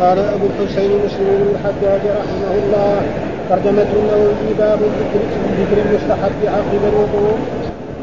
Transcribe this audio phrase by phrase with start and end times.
[0.00, 2.96] قال أبو الحسين مسلم بن الحجاج رحمه الله.
[3.50, 5.22] ترجمة النووي باب ذكر
[5.58, 7.38] ذكر المستحب عقب الوضوء.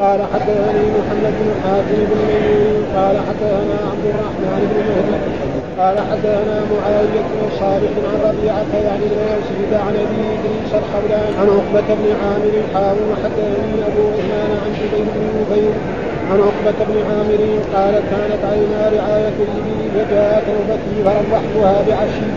[0.02, 5.56] قال حدثني محمد بن حاتم بن ميمون قال حدثنا عبد الرحمن بن مهدي.
[5.80, 11.48] قال حدثنا معاوية بن صالح عن ربيعة يعني بن يزيد عن ابي ادريس الخولان عن
[11.58, 15.74] عقبة بن عامر حاول وحدثني أبو عثمان عن جبير بن نفير
[16.32, 17.42] عن عقبة بن عامر
[17.76, 22.30] قال كانت عينا رعاية الإبل فجاءت نوبتي فروحتها بعشي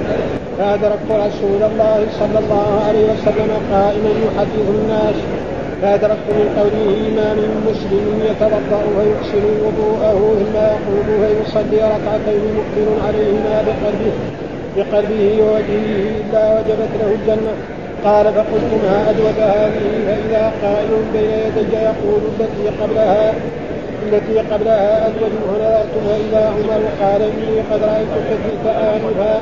[0.58, 5.18] فأدركت رسول الله صلى الله عليه وسلم قائما يحدث الناس.
[5.82, 13.54] فأدركت من قوله ما من مسلم يتوضأ فيحسن وضوءه ثم يقوم فيصلي ركعتين مقبل عليهما
[13.66, 14.14] بقلبه
[14.76, 15.88] بقلبه ووجهه
[16.20, 17.52] إلا وجبت له الجنة.
[18.04, 23.34] قال فقلت ما أجود هذه؟ فإذا قائل بين يدي يقول التي قبلها.
[24.06, 29.40] التي قبلها أزوج ونظرت فإذا عمر قال إني قد رأيت كثيرك آنفا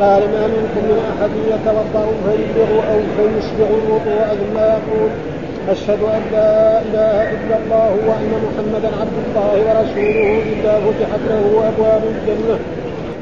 [0.00, 5.10] قال ما منكم من أحد يتوضأ فيسبغ أو فيسبغ الوضوء؟ ثم يقول
[5.68, 10.42] أشهد أن لا إله إلا الله وأن محمدا عبد الله ورسوله.
[10.52, 12.58] إلا فتحت له أبواب الجنة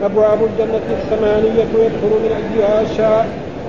[0.05, 3.27] أبواب الجنة الثمانية يدخل من أيها شاء.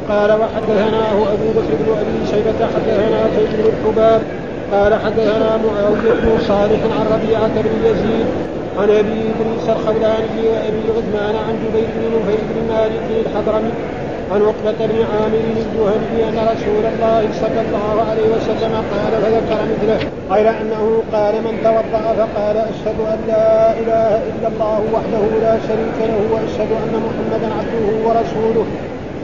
[0.09, 4.22] قال وحدثناه أبو بكر بن أبي شيبة حدثنا سيد بن الحباب
[4.72, 8.25] قال حدثنا معاوية بن صالح عن ربيعة بن يزيد
[8.77, 13.72] عن أبي إدريس الخولاني وأبي عثمان عن جبير بن نفيل بن مالك الحضرمي
[14.31, 19.99] عن عقبة بن عامر الجهني أن رسول الله صلى الله عليه وسلم قال فذكر مثله
[20.31, 25.97] غير أنه قال من توضأ فقال أشهد أن لا إله إلا الله وحده لا شريك
[25.99, 28.66] له وأشهد أن محمدا عبده ورسوله.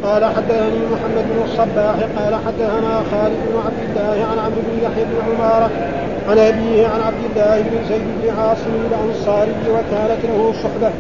[0.03, 5.05] قال حدثني محمد بن الصباح قال حدثنا خالد بن عبد الله عن عبد بن يحيى
[5.05, 5.69] بن عمارة
[6.29, 10.91] عن أبيه عن عبد الله بن زيد بن عاصم الأنصاري وكانت له صحبة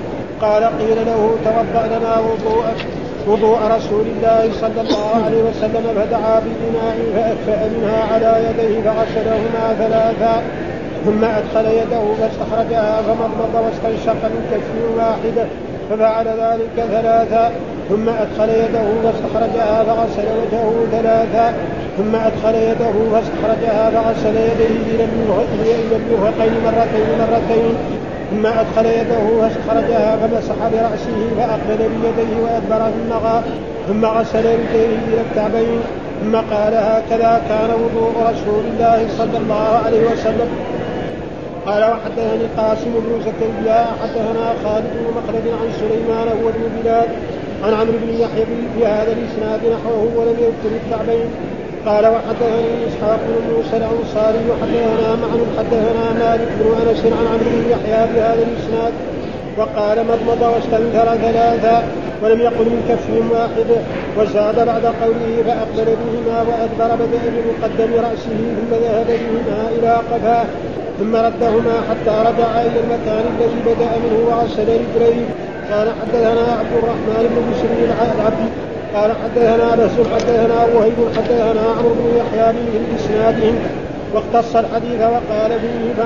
[0.41, 2.85] قال قيل له توضأ لنا وضوءك
[3.27, 10.43] وضوء رسول الله صلى الله عليه وسلم فدعا بإناء فأكفأ منها على يديه فغسلهما ثلاثا
[11.05, 15.47] ثم أدخل يده فاستخرجها فمضمض واستنشق من كف واحدة
[15.89, 17.51] ففعل ذلك ثلاثا
[17.89, 21.53] ثم أدخل يده فاستخرجها فغسل وجهه ثلاثا
[21.97, 25.99] ثم أدخل يده فاستخرجها فغسل يديه إلى المرفقين
[26.65, 27.73] مرتين مرتين
[28.31, 33.43] ثم أدخل يده فاستخرجها فمسح برأسه فأقبل بيديه وأدبر النغى
[33.87, 35.79] ثم غسل رجليه إلى الكعبين
[36.23, 40.49] ثم قال هكذا كان وضوء رسول الله صلى الله عليه وسلم.
[41.67, 47.07] قال وحدثني قاسم بن زكريا حدثنا خالد بن مخلد عن سليمان هو بن بلال
[47.63, 51.29] عن عمرو بن يحيى في هذا الإسناد نحوه ولم يذكر الكعبين.
[51.85, 57.69] قال وحدثني إسحاق بن موسى الأنصاري وحدثنا معن حدثنا مالك بن أنس عن عمرو بن
[57.71, 58.93] يحيى في هذا الإسناد.
[59.57, 61.83] وقال مضمض واستنثر ثلاثا
[62.23, 63.69] ولم يقل من كف واحد
[64.17, 70.45] وزاد بعد قوله فأقبل بهما وأدبر بدأ بمقدم رأسه ثم ذهب بهما إلى قفاه
[70.99, 75.25] ثم ردهما حتى رجع إلى المكان الذي بدأ منه وغسل رجليه
[75.71, 78.49] قال حدثنا عبد الرحمن بن بشر العبد
[78.95, 83.55] قال حدثنا بس حدثنا وهيب حدثنا عمرو بن يحيى من اسنادهم
[84.13, 86.03] واختص الحديث وقال فيه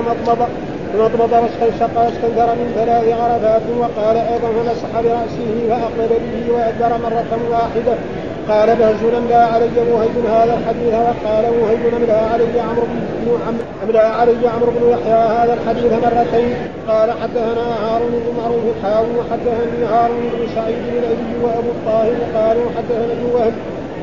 [0.92, 7.32] فمضمض فمضمض واستنشق واستنثر من ثلاث عرفات وقال أيضا فمسح براسه فأقبل به وأدبر مرة
[7.50, 7.94] واحدة؟
[8.48, 13.38] قال بهز لا علي وهيب هذا الحديث وقال وهيب املا علي عمرو بن
[13.82, 16.56] املا علي عمرو بن يحيى هذا الحديث مرتين.
[16.88, 22.66] قال حدثنا هارون بن معروف حاول وحدثني هارون بن سعيد بن الأبي وأبو الطاهر قالوا
[22.76, 23.52] حدثنا ابن وهب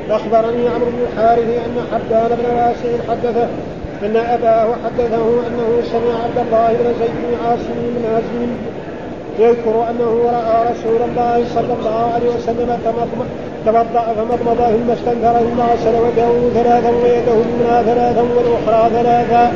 [0.09, 3.47] أخبرني عمرو بن الحارث أن حبان بن واسع حدثه
[4.03, 8.51] أن اباه حدثه أنه سمع عبد الله بن زيد بن عاصم بن هزم
[9.39, 15.95] يذكر أنه رأى رسول الله صلى الله عليه وسلم توضا فمضمض ثم استنثر ثم غسل
[16.05, 19.51] وجهه ثلاثا ويده اليمنى ثلاثا والأخرى ثلاثا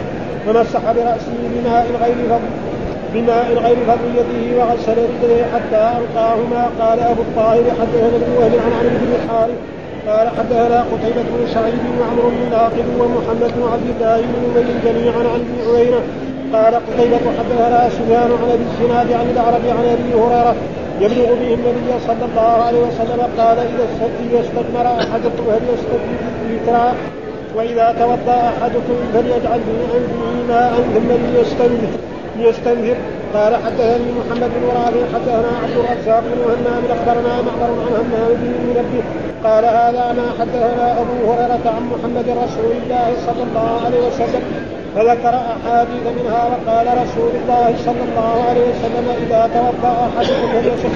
[0.46, 2.50] فمسح برأسه بماء غير فضل
[3.14, 6.70] بماء غير فضيته وغسل رجليه حتى ألقاهما.
[6.80, 9.56] قال أبو الطاهر حدثنا ابن وهب عن عمرو بن الحارث
[10.08, 15.24] قال حدثنا قتيبة بن سعيد وعمرو بن ناقد ومحمد بن عبد الله بن أبي جميعا
[15.34, 16.02] عن ابن عيينة.
[16.54, 20.56] قال قتيبة حدثنا سفيان عن أبي الزناد عن الأعرج عن أبي هريرة
[21.02, 26.94] يبلغ به النبي صلى الله عليه وسلم قال إذا استثمر أحدكم هل يستثمر
[27.56, 31.94] وإذا توضأ أحدكم فليجعل في انفه ماء ثم ليستنثر
[32.38, 32.96] ليستنثر
[33.34, 38.54] قال حدثني محمد بن رافع حدثنا عبد الرزاق بن همام أخبرنا معمر عن همام بن
[38.68, 44.44] منبه قال هذا ما حدثنا أبو هريرة عن محمد رسول الله صلى الله عليه وسلم
[44.96, 50.96] فذكر أحاديث منها وقال رسول الله صلى الله عليه وسلم إذا توضأ أحدكم فليشق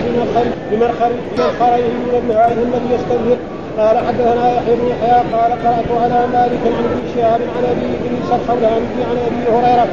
[0.71, 3.37] بمرخرين من الماء الذي يستنهر.
[3.77, 8.29] قال حدثنا يحيى بن يحيى قال قرأت على مالك عن ابن شهاب عن أبي إدريس
[8.41, 9.87] الخولاني عن أبي هريرة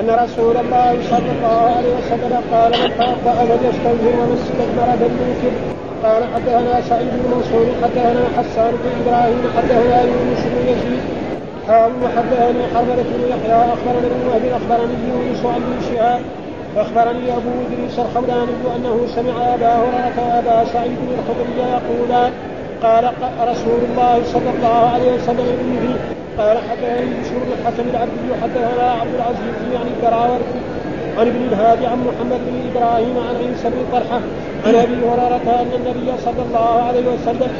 [0.00, 6.22] أن رسول الله صلى الله عليه وسلم قال من توضأ فليستنزل ومن استكبر فليوتر قال
[6.34, 11.02] حدثنا سعيد بن منصور حدثنا حسان بن إبراهيم حدثنا يونس بن يزيد.
[11.68, 16.20] حاول وحدثني حرملة بن يحيى اخبرنا ابن وهب أخبرني يونس عن ابن شهاب
[16.76, 22.32] أخبرني أبو إدريس الخولاني أنه سمع ابا هريره وابا سعيد الخدري يقولان
[22.82, 23.04] قال
[23.50, 25.48] رسول الله صلى الله عليه وسلم
[25.82, 25.96] به
[26.42, 30.60] قال حدثني بشر بن الحسن العبدي حدثنا عبد العزيز يعني الدراوردي
[31.18, 34.20] عن ابن الهادي عن محمد بن إبراهيم عن عيسى بن طلحه
[34.66, 37.50] عن أبي هريرة أن النبي صلى الله عليه وسلم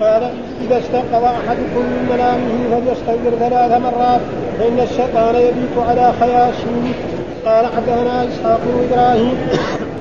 [0.00, 0.22] قال
[0.62, 4.20] إذا استيقظ أحدكم من منامه فليستغفر ثلاث مرات
[4.58, 6.94] فإن الشيطان يبيت على خياشيمه
[7.46, 9.36] قال حدثنا إسحاق بن إبراهيم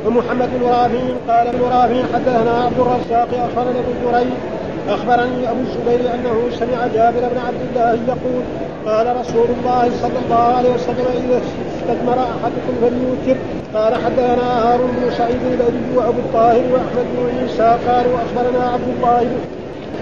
[0.06, 1.04] ومحمد بن رافع.
[1.28, 4.34] قال ابن رافع حدثنا عبد الرزاق أخبرنا ابن جريج
[4.90, 8.44] أخبرني أبو الزبير أنه سمع جابر بن عبد الله يقول
[8.86, 13.40] قال رسول الله صلى الله عليه وسلم إذا استثمر أحدكم فليوتر.
[13.75, 19.27] قال حدثنا هارون بن سعيد البدري وأبو الطاهر وأحمد بن عيسى قالوا اخبرنا عبد الله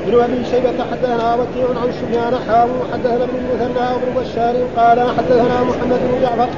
[0.06, 5.64] بن أبي شيبة حدثنا وكيع عن سفيان حاو حدثنا ابن المثنى وابن بشار قال حدثنا
[5.64, 6.50] محمد بن جعفر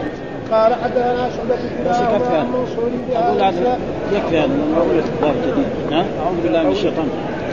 [0.52, 3.78] قال حدثنا شعبة كلاهما عن منصور بهذا
[4.14, 4.48] يكفي هذا.
[5.22, 5.94] باب جديد.
[5.94, 7.08] أعوذ بالله من الشيطان.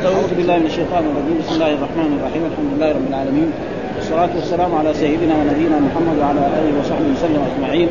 [0.05, 1.39] أعوذ بالله من الشيطان الرجيم.
[1.43, 2.43] بسم الله الرحمن الرحيم.
[2.51, 3.53] الحمد لله رب العالمين.
[4.03, 7.89] والصلاة والسلام على سيدنا ونبينا محمد وعلى آله وصحبه وسلم أجمعين.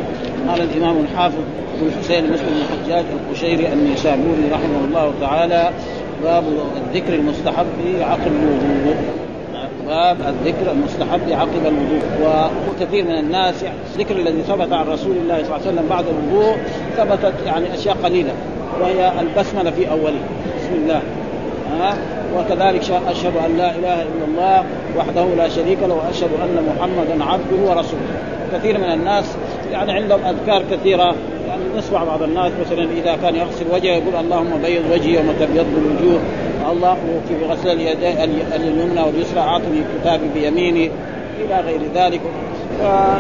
[0.48, 1.40] قال الإمام الحافظ
[1.78, 5.70] أبو الحسين مسلم بن الحجاج القشيري النيسابوري رحمه الله تعالى
[6.24, 6.44] باب
[6.78, 7.66] الذكر المستحب
[8.02, 8.96] عقب الوضوء.
[9.88, 12.04] باب الذكر المستحب عقب الوضوء.
[12.70, 16.06] وكثير من الناس يعني الذكر الذي ثبت عن رسول الله صلى الله عليه وسلم بعد
[16.08, 16.56] الوضوء
[16.98, 18.34] ثبتت يعني أشياء قليلة
[18.82, 20.22] وهي البسملة في أوله.
[20.58, 21.02] بسم الله.
[22.38, 24.64] وكذلك أشهد أن لا إله إلا الله
[24.98, 28.32] وحده لا شريك له وأشهد أن محمدا عبده ورسوله.
[28.54, 29.26] كثير من الناس
[29.72, 31.16] يعني عندهم أذكار كثيرة
[31.48, 35.66] يعني نسمع بعض الناس مثلا إذا كان يغسل وجهه يقول اللهم بيض وجهي يوم تبيض
[35.78, 36.20] الوجوه
[36.72, 36.98] الله
[37.28, 37.68] في غسل
[38.56, 40.92] اليمنى واليسرى أعطني كتابي بيميني
[41.40, 42.22] إلى غير ذلك.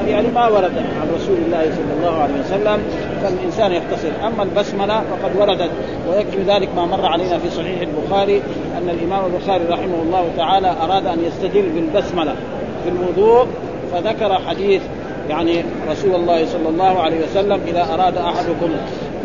[0.07, 2.83] يعني ما ورد عن رسول الله صلى الله عليه وسلم
[3.23, 5.69] فالإنسان يختصر أما البسملة فقد وردت
[6.09, 8.41] ويكفي ذلك ما مر علينا في صحيح البخاري
[8.77, 12.35] أن الإمام البخاري رحمه الله تعالى أراد أن يستدل بالبسملة
[12.83, 13.47] في الوضوء
[13.93, 14.81] فذكر حديث
[15.29, 18.69] يعني رسول الله صلى الله عليه وسلم إذا أراد أحدكم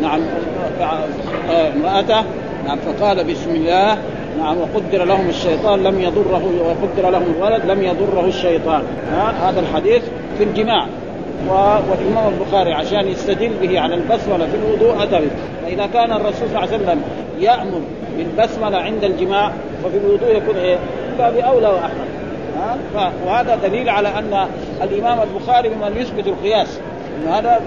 [0.01, 0.21] نعم
[1.75, 2.23] امرأته
[2.67, 3.97] نعم فقال بسم الله
[4.37, 8.83] نعم وقدر لهم الشيطان لم يضره وقدر لهم الولد لم يضره الشيطان.
[9.41, 10.01] هذا الحديث
[10.37, 10.87] في الجماع.
[11.89, 15.21] والإمام البخاري عشان يستدل به على البسملة في الوضوء أتى
[15.63, 17.01] فإذا كان الرسول صلى الله عليه وسلم
[17.39, 17.81] يأمر
[18.17, 19.51] بالبسملة عند الجماع
[19.83, 20.77] ففي الوضوء يكون إيه؟
[21.17, 22.07] باب أولى وأحمد.
[22.95, 24.47] ها وهذا دليل على أن
[24.83, 26.79] الإمام البخاري ممن يثبت القياس.
[27.23, 27.61] انه هذا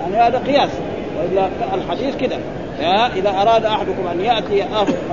[0.00, 0.70] يعني هذا قياس.
[1.18, 2.36] وإلا الحديث كده.
[3.16, 4.62] إذا أراد أحدكم أن يأتي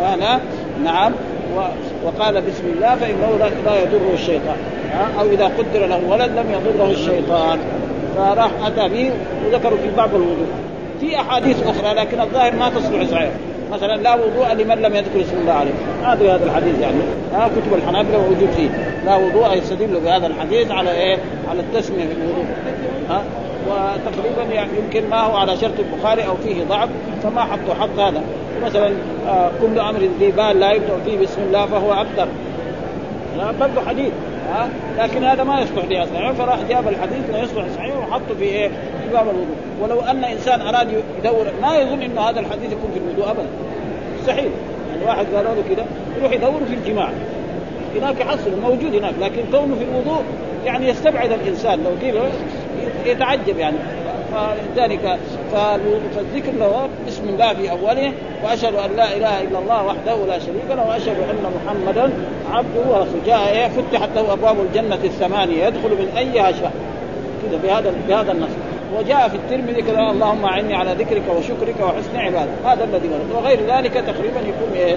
[0.03, 0.39] هذا
[0.83, 1.11] نعم.
[2.05, 4.57] وقال بسم الله فإنه لا يضره الشيطان.
[5.19, 7.59] أو إذا قدر له ولد لم يضره الشيطان.
[8.17, 9.11] فراح أتى به
[9.45, 10.47] وذكروا في باب الوضوء.
[11.01, 13.31] في أحاديث أخرى لكن الظاهر ما تصلح صحيح.
[13.71, 15.71] مثلا لا وضوء لمن لم يذكر اسم الله عليه.
[16.03, 16.97] هذا هذا الحديث يعني.
[17.33, 18.69] ها؟ كتب الحنابلة موجود فيه.
[19.05, 21.17] لا وضوء يستدل بهذا الحديث على إيه؟
[21.49, 22.45] على التسمية في الوضوء.
[23.09, 23.23] ها؟
[23.67, 26.89] وتقريبا يعني يمكن ما هو على شرط البخاري أو فيه ضعف
[27.23, 28.21] فما حطوا حط هذا.
[28.65, 28.91] مثلا
[29.27, 32.27] آه كل أمر ذي بال لا يبدا فيه بسم الله فهو أبتر.
[33.59, 34.11] برضه حديث
[34.49, 36.33] ها؟ لكن هذا ما يصلح به أصلا.
[36.33, 39.55] فراح جاب الحديث لا يصلح صحيح وحطه في إيه؟ في باب الوضوء.
[39.81, 40.87] ولو أن إنسان أراد
[41.19, 43.47] يدور ما يظن إنه هذا الحديث يكون في الوضوء ابدا.
[44.19, 44.49] مستحيل
[44.91, 45.83] يعني واحد قالوا له كده
[46.19, 47.09] يروح يدور في الجماع.
[47.95, 50.23] هناك يحصل موجود هناك لكن كونه في الوضوء
[50.65, 51.79] يعني يستبعد الإنسان.
[51.83, 52.21] لو كده
[53.05, 53.77] يتعجب يعني.
[54.33, 55.19] فلذلك
[55.51, 56.89] فالذكر له
[57.29, 58.13] الله في أوله
[58.43, 62.13] وأشهد أن لا إله إلا الله وحده لا شريك له وأشهد أن محمدا
[62.51, 63.21] عبده ورسوله.
[63.25, 66.71] جاء إيه فتحت له أبواب الجنة الثمانية يدخل من أيها شاء
[67.43, 68.49] كذا بهذا بهذا النص.
[68.97, 72.65] وجاء في الترمذي كذا اللهم أعني على ذكرك وشكرك وحسن عبادتك.
[72.65, 73.43] هذا الذي ورد.
[73.43, 74.95] وغير ذلك تقريبا يكون إيه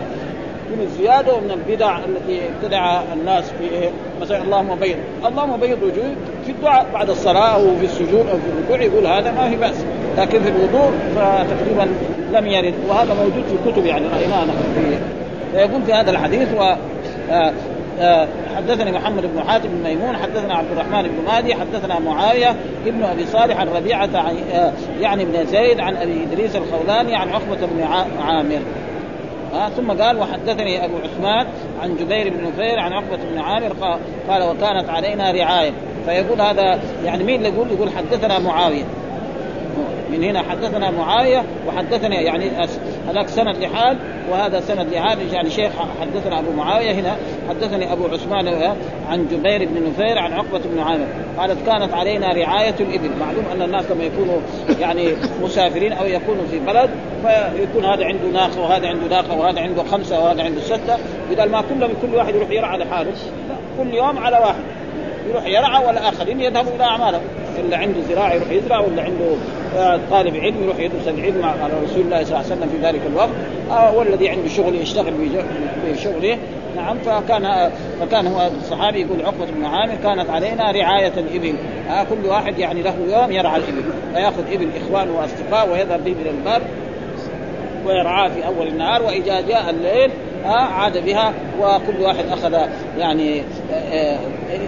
[0.70, 4.96] من الزيادة ومن البدع التي ابتدع الناس في إيه؟ مثلا اللهم بيض.
[5.26, 6.14] اللهم بيض وجوه.
[6.46, 9.84] في الدعاء بعد الصلاة أو في السجود أو في الركوع يقول هذا ما في بأس.
[10.18, 11.88] لكن في الوضوء فتقريبا
[12.32, 12.74] لم يرد.
[12.88, 14.06] وهذا موجود في الكتب يعني.
[14.06, 14.98] رايناه نحن
[15.52, 16.74] فيقول في هذا الحديث و
[17.30, 17.52] آه
[18.00, 22.56] آه، حدثني محمد بن حاتم بن ميمون حدثنا عبد الرحمن بن مهدي حدثنا معاوية
[22.86, 24.10] ابن أبي صالح عن ربيعة
[24.52, 27.82] آه، يعني بن زيد عن أبي إدريس الخولاني عن عقبة بن
[28.22, 28.60] عامر.
[29.56, 31.46] ها ثم قال وحدثني أبو عثمان
[31.82, 33.72] عن جبير بن نفير عن عقبة بن عامر
[34.28, 35.72] قال وكانت علينا رعاية
[36.04, 38.84] فيقول هذا يعني مين اللي يقول؟ يقول حدثنا معاوية
[40.10, 42.50] من هنا حدثنا معاوية وحدثنا يعني
[43.08, 43.98] هذاك سند لحال
[44.30, 47.16] وهذا سند لحال يعني شيخ حدثنا أبو معاوية هنا
[47.48, 48.76] حدثني أبو عثمان
[49.08, 51.06] عن جبير بن نفير عن عقبة بن عامر
[51.38, 54.38] قالت كانت علينا رعاية الإبل معلوم أن الناس لما يكونوا
[54.80, 56.90] يعني مسافرين أو يكونوا في بلد
[57.22, 60.96] فيكون هذا عنده ناقة وهذا عنده ناقة وهذا عنده خمسة وهذا عنده ستة
[61.30, 63.12] بدل ما كلهم كل واحد يروح يرعى لحاله
[63.78, 64.62] كل يوم على واحد
[65.28, 67.22] يروح يرعى والآخرين يذهبوا إلى اعمالهم
[67.58, 69.36] اللي عنده زراعه يروح يزرع واللي عنده
[69.76, 73.00] آه، طالب علم يروح يدرس العلم على رسول الله صلى الله عليه وسلم في ذلك
[73.12, 73.30] الوقت
[73.70, 75.12] آه، والذي عنده شغل يشتغل
[75.84, 76.38] في شغله
[76.76, 77.70] نعم فكان
[78.00, 81.54] فكان هو الصحابي يقول عقبة بن عامر كانت علينا رعاية الإبل.
[81.90, 83.82] آه كل واحد يعني له يوم يرعى الإبل
[84.14, 86.62] فيأخذ إبل إخوانه وأصدقاء ويذهب به إلى البر
[87.86, 90.10] ويرعاه في أول النهار وإذا جاء الليل
[90.44, 92.56] عاد بها وكل واحد أخذ
[92.98, 93.42] يعني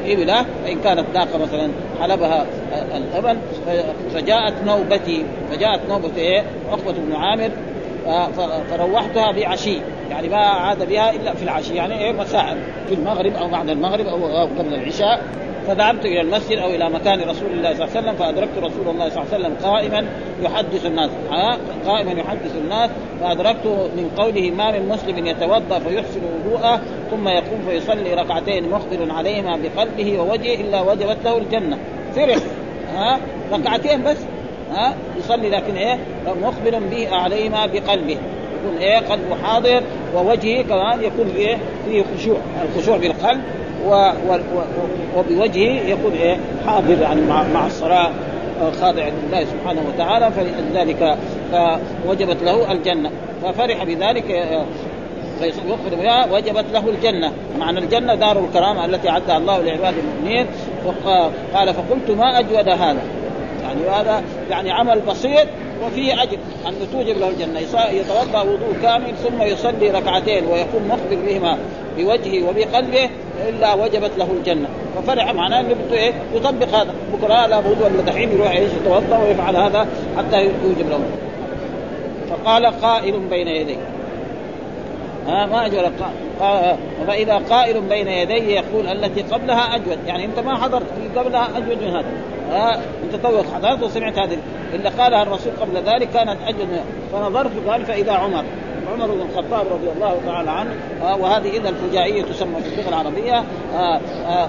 [0.06, 1.70] ابله فان كانت ناقه مثلا
[2.00, 2.47] حلبها
[2.97, 3.38] اللبن
[4.14, 7.50] فجاءت نوبتي فجاءت نوبة إيه؟ عقبة بن عامر
[8.70, 9.78] فروحتها بعشي
[10.11, 12.56] يعني ما عاد بها إلا في العشي يعني إيه؟ مساء
[12.88, 15.23] في المغرب أو بعد المغرب أو قبل العشاء.
[15.68, 19.08] فذهبت إلى المسجد أو إلى مكان رسول الله صلى الله عليه وسلم فأدركت رسول الله
[19.08, 20.06] صلى الله عليه وسلم قائما
[20.42, 21.10] يحدث الناس.
[21.87, 28.14] قائما يحدث الناس فأدركت من قوله ما من مسلم يتوضأ فيحسن وضوءه ثم يقوم فيصلي
[28.14, 31.78] ركعتين مخبر عليهما بقلبه ووجهه إلا وجبت له الجنة.
[32.16, 32.38] فرح.
[32.94, 33.18] ها؟
[33.52, 34.18] ركعتين بس.
[34.72, 35.98] ها؟ يصلي لكن إيه؟
[36.42, 38.16] مخبر به عليهما بقلبه.
[38.58, 39.82] يكون إيه؟ قلبه حاضر
[40.14, 42.37] ووجهه كمان يكون إيه؟ فيه خشوع.
[42.64, 43.40] الخشوع بالقلب
[43.87, 43.90] و
[44.28, 44.38] و
[45.16, 48.11] وبوجهه يكون إيه؟ حاضر يعني مع, مع الصلاة
[48.61, 51.18] آه، خاضع لله سبحانه وتعالى فلذلك
[51.52, 53.11] فوجبت له الجنة.
[53.42, 54.64] ففرح بذلك آه،
[55.40, 57.32] فيخبر وجبت له الجنة.
[57.58, 60.47] معنى الجنة دار الكرامة التي أعدها الله لعباد المؤمنين.
[61.54, 63.02] قال فقلت ما أجود هذا؟
[63.62, 65.47] يعني هذا يعني عمل بسيط
[65.87, 67.61] وفيه أجر أن توجب له الجنة.
[67.90, 71.58] يتوضأ وضوء كامل ثم يصلي ركعتين ويكون مخبر بهما
[71.99, 73.11] بوجهه وبقلبه
[73.49, 74.68] إلا وجبت له الجنة.
[74.97, 76.94] ففرح معناه إنه بده إيه؟ يطبق هذا.
[77.12, 81.00] بكرة لابد ولا دحين يروح إيش يتوضأ ويفعل هذا حتى يوجب له.
[82.30, 83.76] فقال قائل بين يديه.
[85.28, 85.92] ها ما اجود
[87.06, 89.99] فإذا قائل بين يديه يقول التي قبلها أجود.
[90.06, 92.06] يعني أنت ما حضرت في قبلها أجود من هذا.
[92.50, 94.38] ها أنت توك حضرت وسمعت هذه.
[94.75, 96.68] اللي قالها الرسول قبل ذلك كانت أجود.
[97.12, 98.44] فنظرت قال فإذا عمر.
[98.92, 100.70] عمر بن الخطاب رضي الله تعالى عنه.
[101.02, 103.44] آه وهذه اذا الفجائية تسمى في اللغة العربية.
[103.75, 104.49] آه آه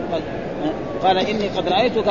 [1.04, 2.10] قال إني قد رأيتك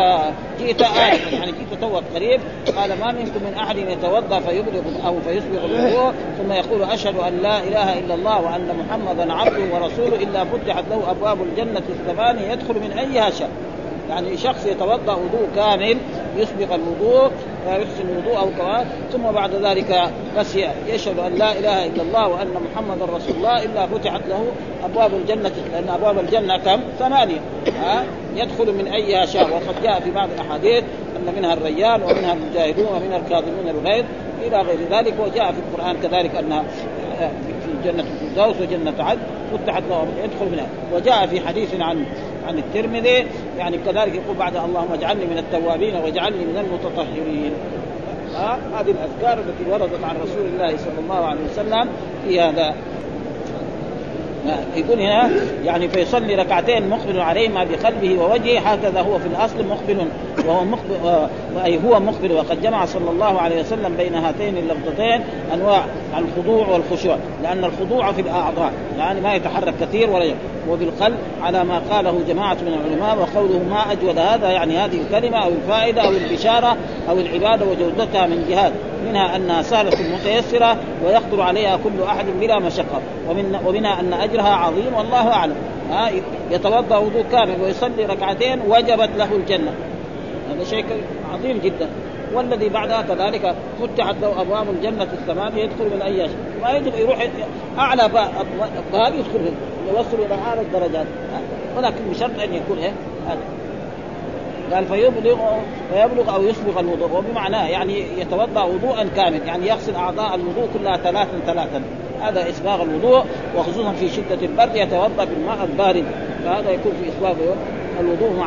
[0.61, 2.41] جئت آية يعني جئت توك قريب.
[2.77, 7.59] قال ما منكم من أحد يتوضأ فيبلغ أو فيسبغ الوضوء؟ ثم يقول أشهد أن لا
[7.59, 12.93] إله إلا الله وأن محمدا عبده ورسوله إلا فتحت له أبواب الجنة الثمانية يدخل من
[12.99, 13.51] أيها شاء
[14.09, 15.99] يعني شخص يتوضأ وضوء كامل
[16.37, 17.31] يسبق الوضوء
[17.67, 20.57] ويحسن الوضوء أو كمان ثم بعد ذلك بس
[20.89, 24.45] يشهد أن لا إله إلا الله وأن محمدا رسول الله إلا فتحت له
[24.85, 25.53] أبواب الجنة.
[25.73, 27.41] لأن أبواب الجنة كم؟ ثمانية.
[27.67, 28.05] ها؟
[28.37, 29.51] يدخل من اي شاء.
[29.51, 30.85] وقد جاء في بعض الأحاديث
[31.17, 34.05] أن منها الريان ومنها المجاهدون ومنها الكاظمون الغيظ
[34.47, 35.15] إلى غير ذلك.
[35.21, 36.63] وجاء في القرآن كذلك ان
[37.67, 39.21] في جنة الفردوس وجنة عدن
[39.53, 40.67] فتحت له يدخل منها.
[40.95, 42.05] وجاء في حديث عن
[42.49, 43.27] عن الترمذي
[43.59, 47.53] يعني كذلك يقول بعد اللهم اجعلني من التوابين واجعلني من المتطهرين.
[48.35, 51.89] ها هذه الأذكار التي وردت عن رسول الله صلى الله عليه وسلم
[52.25, 52.75] في هذا.
[54.77, 55.31] يقول هنا
[55.65, 60.09] يعني فيصلي ركعتين مقبل عليهما بقلبه ووجهه هكذا هو في الأصل مقبل
[60.47, 61.29] وهو مقبل
[61.65, 62.33] أي هو مقبل.
[62.33, 65.21] وقد جمع صلى الله عليه وسلم بين هاتين اللفظتين
[65.55, 65.85] أنواع
[66.19, 70.25] الخضوع والخشوع لأن الخضوع في الأعضاء يعني ما يتحرك كثير ولا
[70.71, 75.49] وبالقلب على ما قاله جماعة من العلماء وقوله ما أجود هذا يعني هذه الكلمة أو
[75.49, 76.77] الفائدة أو البشارة
[77.09, 78.73] أو العبادة وجودتها من جهات
[79.09, 84.95] منها أنها سهلة متيسرة ويقدر عليها كل أحد بلا مشقة ومن ومنها أن أجرها عظيم
[84.95, 85.57] والله أعلم.
[85.91, 86.11] ها
[86.51, 89.73] يتوضأ وضوء كامل ويصلي ركعتين وجبت له الجنة.
[90.51, 90.85] هذا شيء
[91.35, 91.89] عظيم جدا.
[92.35, 96.37] والذي بعدها كذلك فتحت له أبواب الجنة الثمانيه يدخل من أي شيء.
[96.63, 97.29] ما يدخل يروح
[97.79, 98.09] أعلى
[98.93, 99.53] باب يدخل
[99.89, 101.07] يوصل إلى أعلى الدرجات.
[101.77, 102.93] ولكن بشرط أن يكون إيه؟
[103.29, 103.39] هذا.
[104.75, 105.39] قال فيبلغ
[105.93, 107.19] فيبلغ أو يسبغ الوضوء.
[107.19, 111.83] وبمعناه يعني يتوضأ وضوءا كامل يعني يغسل أعضاء الوضوء كلها ثلاثا ثلاثا.
[112.21, 113.25] هذا إسباغ الوضوء
[113.57, 116.05] وخصوصا في شدة البرد يتوضأ بالماء البارد.
[116.45, 117.37] فهذا يكون في اسباب
[118.01, 118.47] الوضوء مع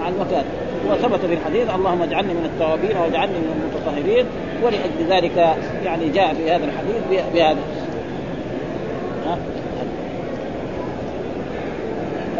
[0.00, 0.44] مع المكان.
[0.90, 4.26] وثبت في الحديث اللهم اجعلني من التوابين واجعلني من المتطهرين
[4.62, 7.58] ولأجل ذلك يعني جاء في هذا الحديث بهذا.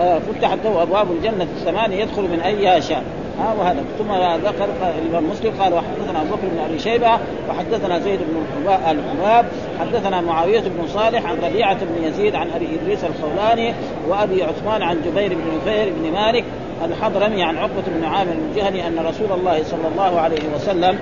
[0.00, 3.02] آه، فتحت له أبواب الجنة الثمانيه يدخل من ايها شاء
[3.38, 3.84] ها وهذا.
[3.98, 4.12] ثم
[4.48, 4.68] ذكر
[4.98, 7.18] الإمام مسلم قال وحدثنا أبو بكر بن أبي شيبة
[7.48, 8.42] وحدثنا زيد بن
[8.88, 9.46] الحباب
[9.80, 13.74] حدثنا معاوية بن صالح عن ربيعة بن يزيد عن أبي إدريس الخولاني
[14.08, 16.44] وأبي عثمان عن جبير بن نفير بن مالك
[16.84, 20.98] الحضرمي عن عقبة بن عامر الجهني أن رسول الله صلى الله عليه وسلم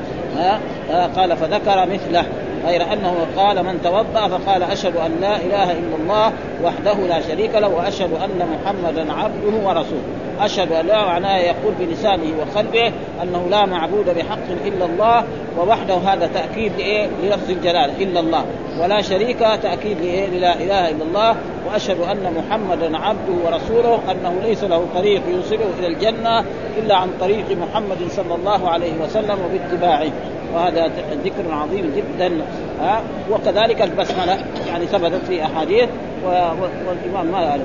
[1.17, 2.25] قال فذكر مثله
[2.67, 6.33] غير أنه قال من توضأ فقال أشهد أن لا إله إلا الله
[6.65, 10.20] وحده لا شريك له وأشهد أن محمدا عبده ورسوله.
[10.41, 12.93] أشهد أن لا معناه يقول بلسانه وقلبه
[13.23, 15.25] أنه لا معبود بحق إلا الله
[15.59, 18.45] ووحده هذا تأكيد لإيه؟ للفظ الجلالة إلا الله
[18.81, 24.65] ولا شريك تأكيد لإيه؟ لا إله إلا الله وأشهد أن محمدا عبده ورسوله أنه ليس
[24.65, 26.45] له طريق يوصله إلى الجنة
[26.79, 30.13] إلا عن طريق محمد صلى الله عليه وسلم وباتباعه
[30.55, 30.91] وهذا
[31.25, 32.33] ذكر عظيم جدا
[32.81, 35.89] ها وكذلك البسملة يعني ثبتت في أحاديث
[36.25, 37.59] والإمام ما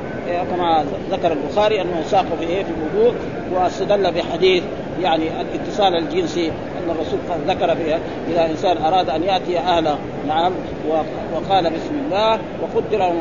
[0.51, 3.15] كما ذكر البخاري أنه ساق في إيه في الوضوء
[3.53, 4.63] واستدل بحديث
[5.01, 9.97] يعني الاتصال الجنسي أن الرسول ذكر فيها إذا إنسان أراد أن يأتي أهله.
[10.27, 10.51] نعم
[11.35, 13.13] وقال بسم الله وقدر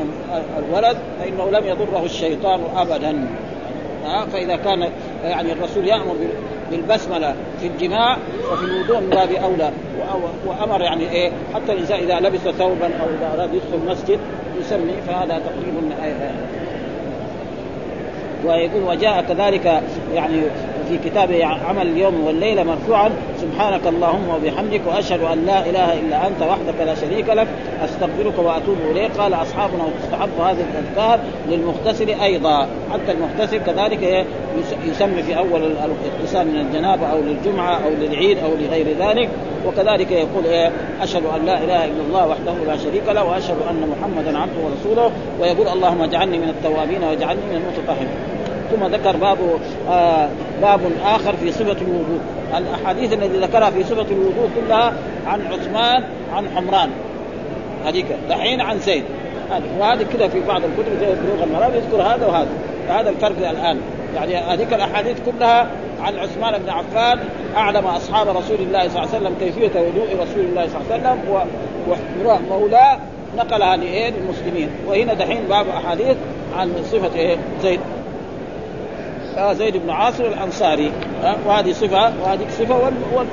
[0.57, 3.27] الولد فإنه لم يضره الشيطان ابدا.
[4.33, 4.89] فإذا كان
[5.23, 6.15] يعني الرسول يأمر
[6.71, 8.17] بالبسملة في الجماع
[8.51, 9.71] وفي الوضوء من باب أولى.
[10.45, 14.19] وأمر يعني إيه حتى الإنسان إذا لبس ثوبا أو إذا اراد يدخل مسجد
[14.59, 15.95] يسمي فهذا تقريبا
[18.45, 20.41] ويقول وجاء كذلك يعني
[20.89, 23.09] في كتاب عمل اليوم والليله مرفوعا
[23.41, 27.47] سبحانك اللهم وبحمدك وأشهد أن لا إله إلا أنت وحدك لا شريك لك.
[27.83, 29.11] أستغفرك وأتوب إليك.
[29.17, 32.67] قال أصحابنا وتستحب هذه الأذكار للمغتسل أيضا.
[32.93, 34.25] حتى المغتسل كذلك
[34.85, 39.29] يسمي في أول الاغتسال من الجنابة أو للجمعة أو للعيد أو لغير ذلك.
[39.67, 43.95] وكذلك يقول إيه أشهد أن لا إله إلا الله وحده لا شريك له وأشهد أن
[43.97, 45.11] محمدا عبده ورسوله.
[45.41, 48.34] ويقول اللهم اجعلني من التوابين واجعلني من المتطهرين.
[48.71, 49.37] ثم ذكر باب
[49.89, 50.29] آه
[50.61, 52.19] باب آخر في صفة الوضوء.
[52.57, 54.93] الأحاديث التي ذكرها في صفة الوضوء كلها
[55.27, 56.89] عن عثمان عن حمران.
[57.85, 59.03] هذيك دحين عن زيد.
[59.79, 62.49] وهذه كذا في بعض الكتب زي بلوغ المرام يذكر هذا وهذا.
[62.87, 63.77] فهذا الفرق الآن.
[64.15, 65.67] يعني هذيك الأحاديث كلها
[66.01, 67.19] عن عثمان بن عفان
[67.55, 71.19] أعلم أصحاب رسول الله صلى الله عليه وسلم كيفية وضوء رسول الله صلى الله عليه
[71.87, 72.97] وسلم ومولاه
[73.37, 74.69] نقلها لإيه؟ للمسلمين.
[74.87, 76.17] وهنا دحين باب أحاديث
[76.57, 77.79] عن صفة إيه؟ زيد.
[79.53, 80.91] زيد بن عاصم الأنصاري.
[81.45, 82.91] وهذه صفة وهذه صفة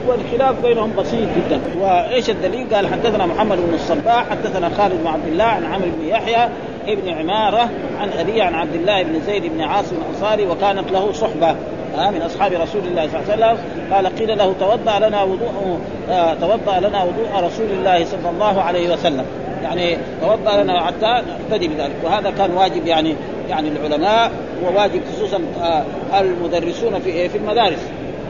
[0.08, 1.60] والخلاف بينهم بسيط جدا.
[1.80, 6.08] وإيش الدليل؟ قال حدثنا محمد بن الصباح حدثنا خالد بن عبد الله عن عمرو بن
[6.08, 6.48] يحيى
[6.88, 7.68] ابن عمارة
[8.00, 11.54] عن ابي عن عبد الله بن زيد بن عاصم الأنصاري وكانت له صحبة
[11.92, 13.58] من أصحاب رسول الله صلى الله عليه وسلم.
[13.94, 15.78] قال قيل له توضأ لنا وضوء
[16.10, 19.24] آه توضأ لنا وضوء رسول الله صلى الله عليه وسلم.
[19.62, 21.96] يعني توضأ لنا حتى نقتدي بذلك.
[22.04, 23.14] وهذا كان واجب يعني
[23.48, 24.30] يعني العلماء
[24.64, 25.84] وواجب خصوصا آه،
[26.20, 27.88] المدرسون في في المدارس.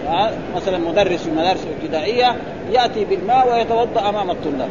[0.09, 2.37] آه، مثلا مدرس في المدارس الابتدائية
[2.73, 4.71] يأتي بالماء ويتوضأ أمام الطلاب.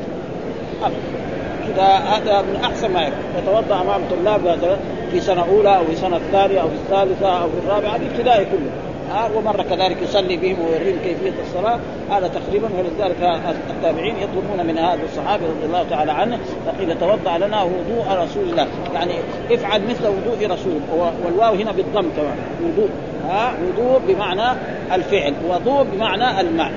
[1.68, 3.20] كذا هذا من أحسن ما يكون.
[3.44, 4.78] يتوضأ أمام الطلاب
[5.12, 8.91] في سنة أولى أو في سنة الثانية أو في الثالثة أو في الرابعة الابتدائي كله.
[9.12, 11.80] آه ومره كذلك يصلي بهم ويوريهم كيفية الصلاة.
[12.12, 17.64] هذا تقريبا ولذلك التابعين يطلبون من هذا الصحابي رضي الله تعالى عنه فقيل توضأ لنا
[17.64, 18.68] وضوء رسول الله.
[18.94, 19.14] يعني
[19.52, 20.80] افعل مثل وضوء رسول.
[21.26, 22.38] والواو هنا بالضم كمان.
[22.64, 22.90] وضوء.
[23.30, 24.58] ها؟ وضوء بمعنى
[24.94, 25.34] الفعل.
[25.50, 26.72] وضوء بمعنى الماء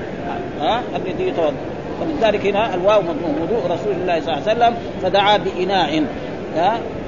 [0.61, 1.53] ها؟ الذي يتوضأ.
[1.99, 6.03] فلذلك هنا الواو مضموم وضوء رسول الله صلى الله عليه وسلم فدعا بإناء.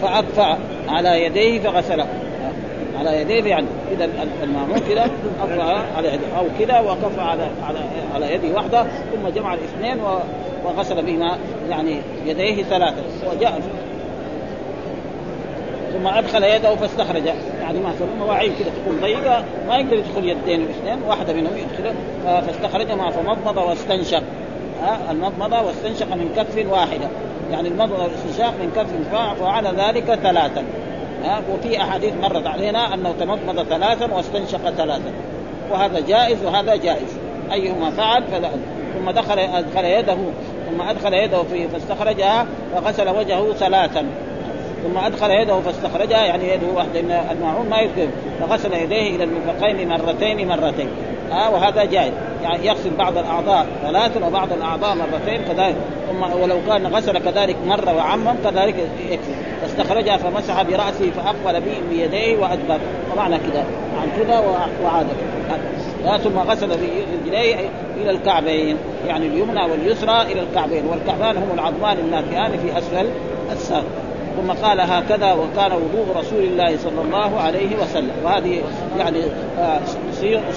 [0.02, 2.08] فأقفع على يديه فغسله.
[3.00, 3.68] على يديه يعني.
[3.92, 4.10] إذا
[4.44, 5.10] المامون كذا
[5.42, 7.80] أقرأ على يديه أو كذا وكف على على
[8.16, 10.00] على يده واحدة ثم جمع الاثنين
[10.66, 11.38] وغسل بهما
[11.70, 13.04] يعني يديه ثلاثة.
[13.32, 13.62] وجاء
[15.94, 17.26] ثم أدخل يده فاستخرج.
[17.62, 21.94] يعني مثلا مواعين كذا تكون ضيقة ما يقدر يدخل يدين الاثنين واحدة منهم يدخل.
[22.24, 24.24] فاستخرج ما فمضمض واستنشق.
[24.84, 27.08] ها المضمضة واستنشق من كف واحدة.
[27.52, 28.88] يعني المضمضة والاستنشاق من كف
[29.42, 30.64] فعل ذلك ثلاثا
[31.54, 35.12] وفي أحاديث مرت علينا أنه تمضمض ثلاثا واستنشق ثلاثا.
[35.72, 37.18] وهذا جائز وهذا جائز.
[37.52, 38.50] أيهما فعل فلا
[39.00, 40.18] ثم دخل أدخل يده
[40.70, 44.06] ثم أدخل يده في فاستخرجها فغسل وجهه ثلاثا.
[44.84, 47.00] ثم أدخل يده فاستخرجها يعني يده واحدة
[47.32, 48.08] الماعون ما يذكر
[48.40, 50.90] فغسل يديه إلى المرفقين مرتين مرتين.
[51.32, 52.14] ها وهذا جائز.
[52.44, 55.76] يعني يغسل بعض الأعضاء ثلاثا وبعض الأعضاء مرتين كذلك
[56.42, 58.76] ولو كان غسل كذلك مرة وعمم كذلك
[59.10, 59.32] يكفي.
[59.62, 62.80] فاستخرجها فمسح برأسه فأقبل بيديه وادبر
[63.14, 63.66] ومعنى كذا.
[64.02, 64.40] عن كذا
[64.84, 65.08] وعاد
[66.24, 66.70] ثم غسل
[67.24, 67.56] رجليه
[67.98, 70.86] إلى الكعبين يعني اليمنى واليسرى إلى الكعبين.
[70.86, 73.08] والكعبان هم العظمان الناتئان في أسفل
[73.52, 73.84] الساق.
[74.38, 78.12] ثم قال هكذا وكان وضوء رسول الله صلى الله عليه وسلم.
[78.24, 78.62] وهذه
[79.00, 79.24] يعني
[79.60, 79.80] آه،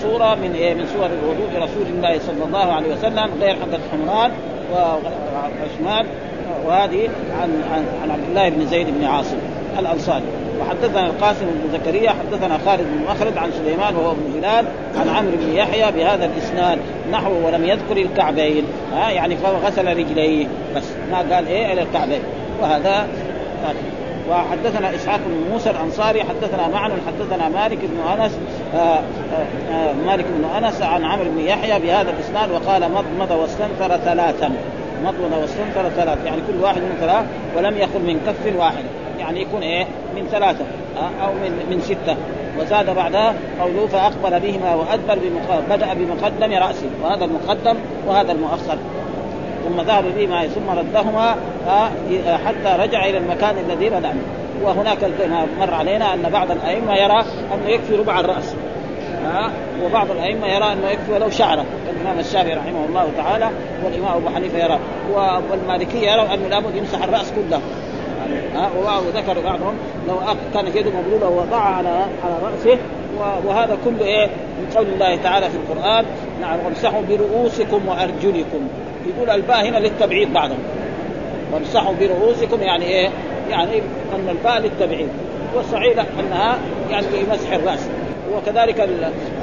[0.03, 4.31] صورة من إيه؟ من صور وضوء رسول الله صلى الله عليه وسلم غير حقة حمران
[4.73, 6.07] وعثمان
[6.67, 7.09] وهذه
[7.41, 9.37] عن عن عن عبد الله بن زيد بن عاصم
[9.79, 10.25] الأنصاري.
[10.61, 14.65] وحدثنا القاسم بن زكريا حدثنا خالد بن مخلد عن سليمان وهو ابن هلال
[14.97, 16.79] عن عمرو بن يحيى بهذا الإسناد
[17.13, 18.65] نحو ولم يذكر الكعبين.
[18.95, 22.21] ها يعني غسل رجليه بس ما قال إيه إلى الكعبين.
[22.63, 23.09] وهذا
[24.31, 28.39] وحدثنا إسحاق بن موسى الأنصاري حدثنا معن حدثنا مالك بن أنس
[28.75, 29.01] آه، آه،
[29.73, 34.51] آه، مالك بن أنس عن عمرو بن يحيى بهذا الإسناد وقال مضمض واستنثر ثلاثا.
[35.05, 37.25] مضمض واستنثر ثلاث يعني كل واحد من ثلاث
[37.57, 38.85] ولم يخل من كف واحد.
[39.19, 40.65] يعني يكون إيه؟ من ثلاثة
[41.23, 42.17] أو من من ستة.
[42.61, 45.19] وزاد بعدها قوله فأقبل بهما وأدبر
[45.71, 48.79] بدأ بمقدم رأسه وهذا المقدم وهذا المؤخر.
[49.65, 51.37] ثم ذهب بهما ثم ردهما
[52.47, 54.15] حتى رجع إلى المكان الذي بدا
[54.63, 54.99] وهناك
[55.61, 58.55] مر علينا أن بعض الأئمة يرى أنه يكفي ربع الرأس.
[59.25, 59.51] ها
[59.85, 61.65] وبعض الأئمة يرى أنه يكفي ولو شعره.
[61.87, 63.51] كالامام الشافعي رحمه الله تعالى
[63.85, 64.79] والإمام أبو حنيفة يرى.
[65.51, 67.61] والمالكية يروا أنه لابد يمسح الرأس كله.
[68.55, 69.75] ها وذكر بعضهم
[70.09, 70.17] لو
[70.55, 72.79] كانت يده مبلولة ووضعها على على رأسه.
[73.47, 76.05] وهذا كله إيه؟ من قول الله تعالى في القرآن
[76.41, 78.69] نعم وامسحوا برؤوسكم وأرجلكم.
[79.07, 80.59] يقول الباء هنا للتبعيد بعضهم.
[81.53, 83.09] وامسحوا برؤوسكم يعني إيه؟
[83.51, 83.83] يعني
[84.15, 85.09] أن الباء للتبعيد.
[85.55, 86.59] والصحيح أنها
[86.91, 87.89] يعني بمسح الرأس.
[88.35, 88.81] وكذلك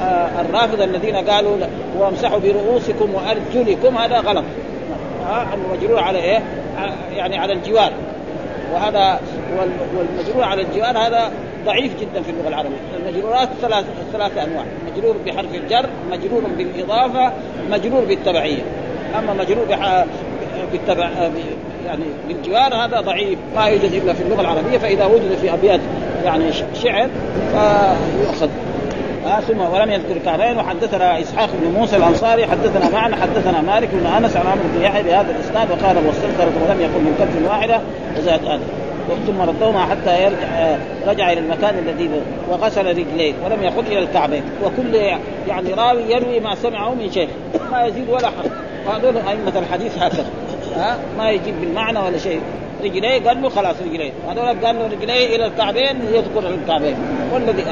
[0.02, 1.58] آه، الرافضه الذين قالوا
[1.98, 4.44] وامسحوا برؤوسكم وأرجلكم هذا غلط.
[5.26, 6.44] ها المجرور على إيه؟
[7.16, 7.92] يعني على الجوار.
[8.74, 9.20] وهذا
[9.98, 11.32] والمجرور على الجوار هذا
[11.66, 17.32] ضعيف جدا في اللغة العربية، المجرورات ثلاث ثلاث أنواع، مجرور بحرف الجر، مجرور بالإضافة،
[17.70, 18.62] مجرور بالتبعية.
[19.20, 19.66] أما مجرور
[20.72, 21.10] بالتبع
[21.86, 25.80] يعني بالجوار هذا ضعيف ما يوجد إلا في اللغة العربية فإذا وجد في أبيات
[26.26, 27.10] يعني شعر
[27.52, 28.50] فيؤخذ.
[29.26, 34.06] آه ثم ولم يذكر الكعبين وحدثنا إسحاق بن موسى الأنصاري حدثنا معنا حدثنا مالك بن
[34.06, 37.80] أنس عن عمرو بن يحيى بهذا الإسناد وقال واستنكرت ولم يكن من كف واحدة
[38.18, 38.60] وزاد هذا
[39.28, 42.10] ثم ردهما حتى يرجع آه، رجع إلى المكان الذي
[42.50, 44.44] وغسل رجليه ولم يخل إلى الكعبين.
[44.64, 44.96] وكل
[45.48, 47.30] يعني راوي يروي ما سمعه من شيخ
[47.72, 48.52] ما يزيد ولا حرف
[48.88, 50.26] وهذول أئمة الحديث هكذا
[50.76, 52.42] ها؟ ما يجيب بالمعنى ولا شيء.
[52.84, 54.12] رجليه قال له خلاص رجليه.
[54.30, 56.96] هذول قال له رجليه إلى الكعبين يذكر الكعبين.
[57.34, 57.64] والذي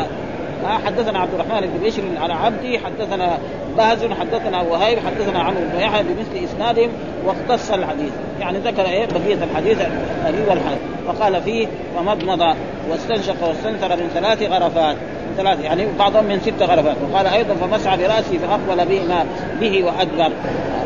[0.85, 3.37] حدثنا عبد الرحمن بن بشر على عبدي حدثنا
[3.77, 6.89] باز حدثنا وهيب حدثنا عمرو بن يحيى بمثل إسنادهم
[7.25, 8.11] واختص الحديث.
[8.39, 9.81] يعني ذكر إيه؟ بقية الحديث
[10.25, 10.79] هو الحديث.
[11.07, 12.55] وقال فيه ومضمض
[12.91, 14.95] واستنشق واستنثر من ثلاث غرفات.
[15.37, 16.95] ثلاث يعني بعضهم من ست غرفات.
[17.11, 19.25] وقال أيضا فمسح براسه فأقبل به ما
[19.61, 20.31] به وأدبر.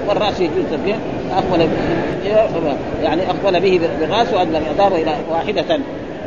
[0.10, 0.95] والراس يجوز به
[1.34, 1.69] اقبل
[3.04, 5.80] يعني أقبل به بالراس وادبر اضاف إلى واحدة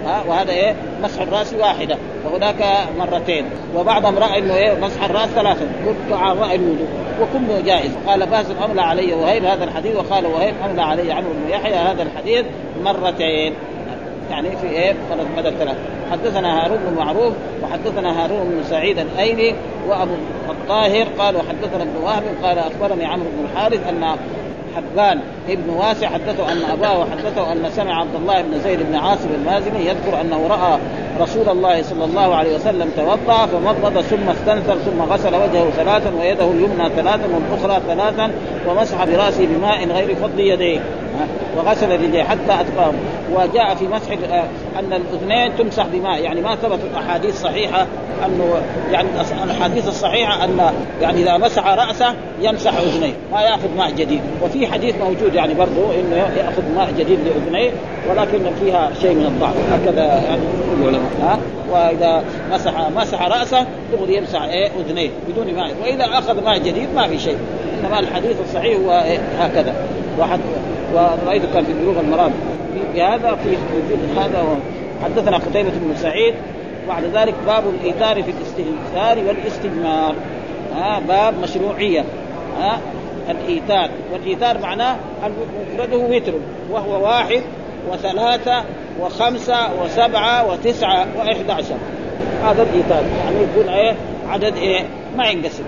[0.07, 2.65] ها وهذا إيه؟ مسح الرأس واحدة وهناك
[2.99, 3.45] مرتين
[3.77, 5.67] وبعضهم راى إنه إيه؟ مسح الرأس ثلاثة
[6.11, 6.89] على راي الوضوء
[7.21, 7.91] وكله جائز.
[8.07, 12.03] قال باز املى علي وهيب هذا الحديث وقال وهيب املى علي عمرو بن يحيى هذا
[12.03, 12.45] الحديث
[12.85, 13.55] مرتين.
[14.31, 14.95] يعني في إيه؟
[15.37, 15.77] مدى الثلاث
[16.13, 17.33] حدثنا هارون بن معروف
[17.63, 19.55] وحدثنا هارون بن سعيد الأيلي
[19.89, 20.15] وأبو
[20.49, 24.17] الطاهر قال وحدثنا ابن وهب قال أخبرني عمرو بن الحارث أن
[24.77, 29.29] حبان ابن واسع حدثه أن أباه حدثه أن سمع عبد الله بن زيد بن عاصم
[29.35, 30.79] المازني يذكر أنه رأى
[31.21, 36.45] رسول الله صلى الله عليه وسلم توضأ فمضمض ثم استنثر ثم غسل وجهه ثلاثا ويده
[36.45, 38.31] اليمنى ثلاثا والأخرى ثلاثا
[38.69, 40.81] ومسح براسه بماء غير فضل يديه.
[41.57, 42.93] وغسل رجليه حتى أتقاه.
[43.33, 44.45] وجاء في مسح آه،
[44.79, 46.23] أن الاذنين تمسح بماء.
[46.23, 47.87] يعني ما ثبتت أحاديث صحيحة
[48.27, 48.55] أنه
[48.93, 49.09] يعني
[49.45, 53.15] الأحاديث الصحيحة أن يعني إذا مسح رأسه يمسح أذنيه.
[53.33, 54.21] ما يأخذ ماء جديد.
[54.43, 57.71] وفي حديث موجود يعني برضه إنه يأخذ ماء جديد لأذنيه
[58.11, 59.55] ولكن فيها شيء من الضعف.
[59.73, 60.43] هكذا يعني.
[60.81, 61.39] العلماء ها؟
[61.73, 67.09] وإذا مسح مسح رأسه دغري يمسح إيه أذنيه بدون ماء وإذا أخذ ماء جديد ما
[67.09, 67.37] في شيء.
[67.81, 69.75] إنما الحديث الصحيح هو إيه هكذا.
[70.19, 70.41] وحد
[70.95, 72.33] ورأيته كان في بلوغ المرام.
[72.93, 73.57] في هذا في
[74.21, 74.59] هذا
[75.05, 76.35] حدثنا قتيبة بن سعيد.
[76.89, 80.15] بعد ذلك باب الإيثار في الاستئثار والاستجمار.
[80.77, 82.05] ها باب مشروعية.
[82.61, 82.81] ها
[83.31, 83.91] الإيثار.
[84.13, 84.97] والإيثار معناه
[85.73, 86.33] مفرده وتر
[86.73, 87.43] وهو واحد
[87.91, 88.65] وثلاثة
[89.01, 91.77] وخمسة وسبعة وتسعة وإحدى عشر
[92.45, 93.95] هذا الإيثار يعني يكون إيه
[94.29, 94.81] عدد إيه؟
[95.17, 95.65] ما ينقسم.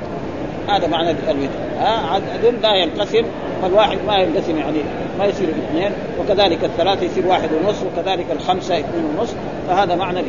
[0.68, 1.48] هذا معنى الوتر
[1.78, 3.24] ها؟ عدد لا ينقسم.
[3.62, 4.78] فالواحد ما ينقسم يعني
[5.18, 5.90] ما يصير اثنين.
[6.20, 9.34] وكذلك الثلاثة يصير واحد ونصف وكذلك الخمسة اثنين ونصف
[9.68, 10.22] فهذا معنى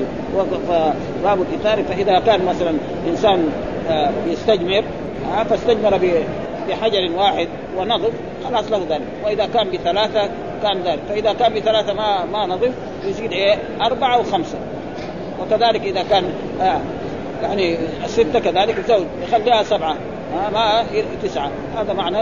[0.67, 2.73] فباب الإثار فإذا كان مثلا
[3.07, 3.49] إنسان
[3.89, 4.83] آه، يستجمر
[5.49, 5.99] فاستجمر
[6.69, 8.11] بحجر واحد ونظف
[8.49, 9.07] خلاص له ذلك.
[9.25, 10.29] وإذا كان بثلاثة
[10.63, 10.99] كان ذلك.
[11.09, 12.71] فإذا كان بثلاثة ما ما نظف
[13.03, 14.57] يزيد إيه؟ أربعة وخمسة.
[15.41, 16.23] وكذلك إذا كان
[16.61, 16.79] آه
[17.43, 19.95] يعني الستة كذلك الزوج يخليها سبعة.
[20.33, 20.83] آه ما
[21.23, 21.51] تسعة.
[21.77, 22.17] هذا معنى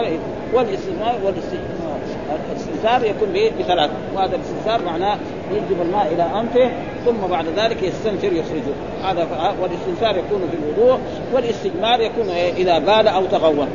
[0.54, 5.18] والاستثمار والاستنثار يكون بثلاث وهذا الاستنثار معناه
[5.52, 6.70] يجذب الماء إلى أنفه
[7.04, 8.74] ثم بعد ذلك يستنثر يخرجه.
[9.04, 10.98] هذا والاستنثار يكون في الوضوء
[11.34, 13.68] والاستجمار يكون إذا بال أو تغوط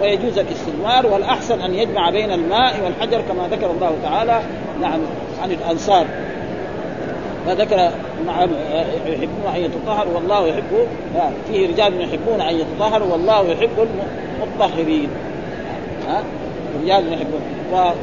[0.00, 4.40] ويجوز الاستجمار والأحسن أن يجمع بين الماء والحجر كما ذكر الله تعالى
[4.80, 5.00] نعم
[5.42, 6.06] عن الأنصار.
[7.46, 7.90] فذكر
[8.26, 8.48] نعم
[9.06, 10.86] يحبون أن يتطهروا والله يحب
[11.48, 13.88] فيه رجال يحبون أن يتطهروا والله يحب
[14.42, 15.08] المطهرين.
[16.08, 16.22] ها؟
[16.82, 17.40] رجال يحبون.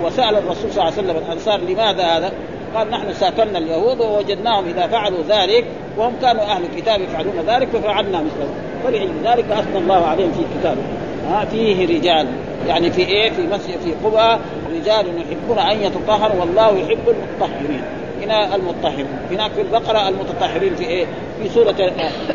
[0.03, 2.31] وسأل الرسول صلى الله عليه وسلم الأنصار لماذا هذا؟
[2.75, 5.65] قال نحن سافرنا اليهود ووجدناهم إذا فعلوا ذلك
[5.97, 10.81] وهم كانوا أهل الكتاب يفعلون ذلك ففعلنا مثلهم فلأجل ذلك أثنى الله عليهم في كتابه.
[11.29, 12.27] ها فيه رجال.
[12.67, 14.41] يعني في إيه؟ في مسجد في قبى
[14.75, 17.81] رجال يحبون أن يتطهروا والله يحب المطهرين
[18.21, 21.05] هنا المطهرين هناك في البقرة المتطهرين في إيه؟
[21.41, 21.75] في سورة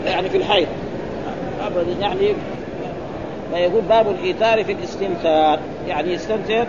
[0.07, 0.67] يعني في الحيض.
[2.01, 2.35] يعني
[3.53, 5.59] فيقول باب الإيثار في الاستنثار.
[5.89, 6.67] يعني يستنثر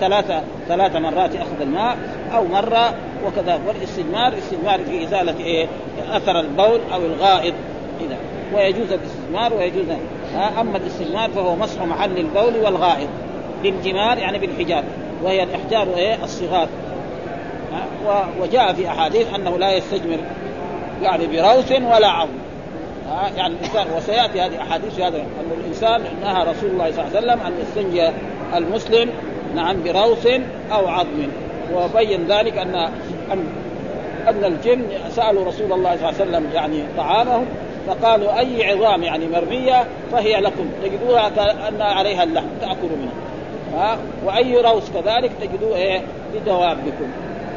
[0.00, 1.96] ثلاثة ثلاث مرات يأخذ الماء
[2.34, 2.94] أو مرة
[3.26, 3.60] وكذا.
[3.66, 5.66] والاستجمار استجمار في إزالة إيه؟
[6.12, 7.54] أثر البول أو الغائط.
[8.00, 8.16] إذا.
[8.54, 9.86] ويجوز الاستجمار ويجوز
[10.34, 13.08] أما الاستجمار فهو مسح محل البول والغائط
[13.62, 14.84] بالجمار يعني بالحجاب
[15.22, 16.68] وهي الإحجار إيه؟ الصغار.
[18.40, 20.18] وجاء في أحاديث أنه لا يستجمر
[21.02, 22.32] يعني بروث ولا عظم.
[23.36, 27.40] يعني الإنسان وسيأتي هذه أحاديث هذا أن الإنسان نهى رسول الله صلى الله عليه وسلم
[27.46, 28.08] أن يستنجي
[28.56, 29.10] المسلم
[29.54, 30.26] نعم بروث
[30.72, 31.28] أو عظم.
[31.74, 32.74] وبين ذلك أن
[33.32, 33.46] أن
[34.28, 37.46] أن الجن سألوا رسول الله صلى الله عليه وسلم يعني طعامهم
[37.86, 43.32] فقالوا أي عظام يعني مرمية فهي لكم تجدوها كأن عليها اللحم تأكلوا منها.
[43.74, 46.02] ها؟ وأي روث كذلك تجدوه إيه؟
[46.34, 47.08] لدوابكم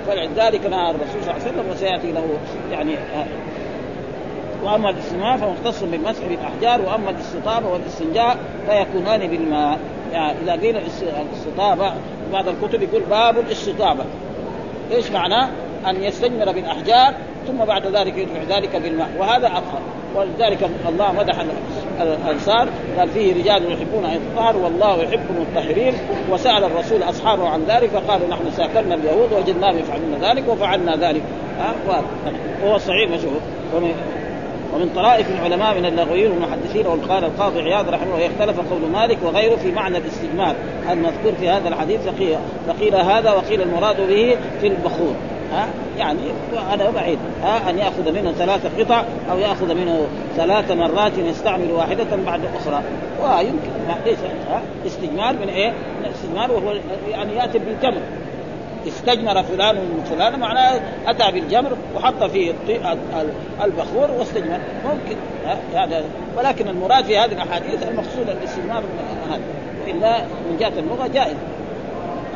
[0.08, 2.28] فلذلك نهى الرسول صلى الله عليه وسلم وسيأتي له
[2.72, 2.96] يعني
[4.64, 8.38] وأما الاستماع فمختص بالمسح بالاحجار وأما الاستطابة والاستنجاء
[8.70, 9.80] فيكونان بالماء.
[10.14, 11.94] يعني إذا قيل الاستطابة
[12.34, 14.04] بعض الكتب يقول باب الاستطابة.
[14.92, 15.50] إيش معناه؟
[15.88, 17.14] أن يستجمر بالأحجار
[17.48, 19.10] ثم بعد ذلك يدفع ذلك بالماء.
[19.20, 19.82] وهذا اظهر
[20.16, 21.36] ولذلك الله مدح
[22.02, 25.94] الأنصار قال فيه رجال يحبون أن والله يحب المطهرين
[26.32, 31.22] وسأل الرسول أصحابه عن ذلك فقالوا نحن سافرنا اليهود وجدناهم يفعلون ذلك وفعلنا ذلك.
[32.64, 33.40] وهو صحيح مشهور
[34.74, 39.56] ومن طرائف العلماء من اللغويين والمحدثين وقال القاضي عياض رحمه الله اختلف قول مالك وغيره
[39.56, 40.56] في معنى الاستجمار
[40.92, 45.16] المذكور في هذا الحديث فقيل, فقيل هذا وقيل المراد به في البخور.
[45.52, 46.20] ها؟ يعني
[46.72, 52.16] هذا بعيد ها؟ أن يأخذ منه ثلاث قطع أو يأخذ منه ثلاث مرات يستعمل واحدة
[52.26, 52.84] بعد أخرى.
[53.24, 53.70] ويمكن.
[54.06, 54.18] ليس
[54.86, 56.76] استجمار من إيه؟ من الاستجمار وهو
[57.10, 58.02] يعني يأتي بالجمر.
[58.88, 62.54] استجمر فلان من فلان معناه أتى بالجمر وحط فيه
[63.64, 64.60] البخور واستجمر.
[64.86, 65.16] ممكن.
[65.74, 66.04] هذا.
[66.38, 68.84] ولكن المراد في هذه الأحاديث المقصود الاستجمار
[69.30, 69.42] هذا.
[69.86, 71.36] وإلا من جهة اللغة جائز.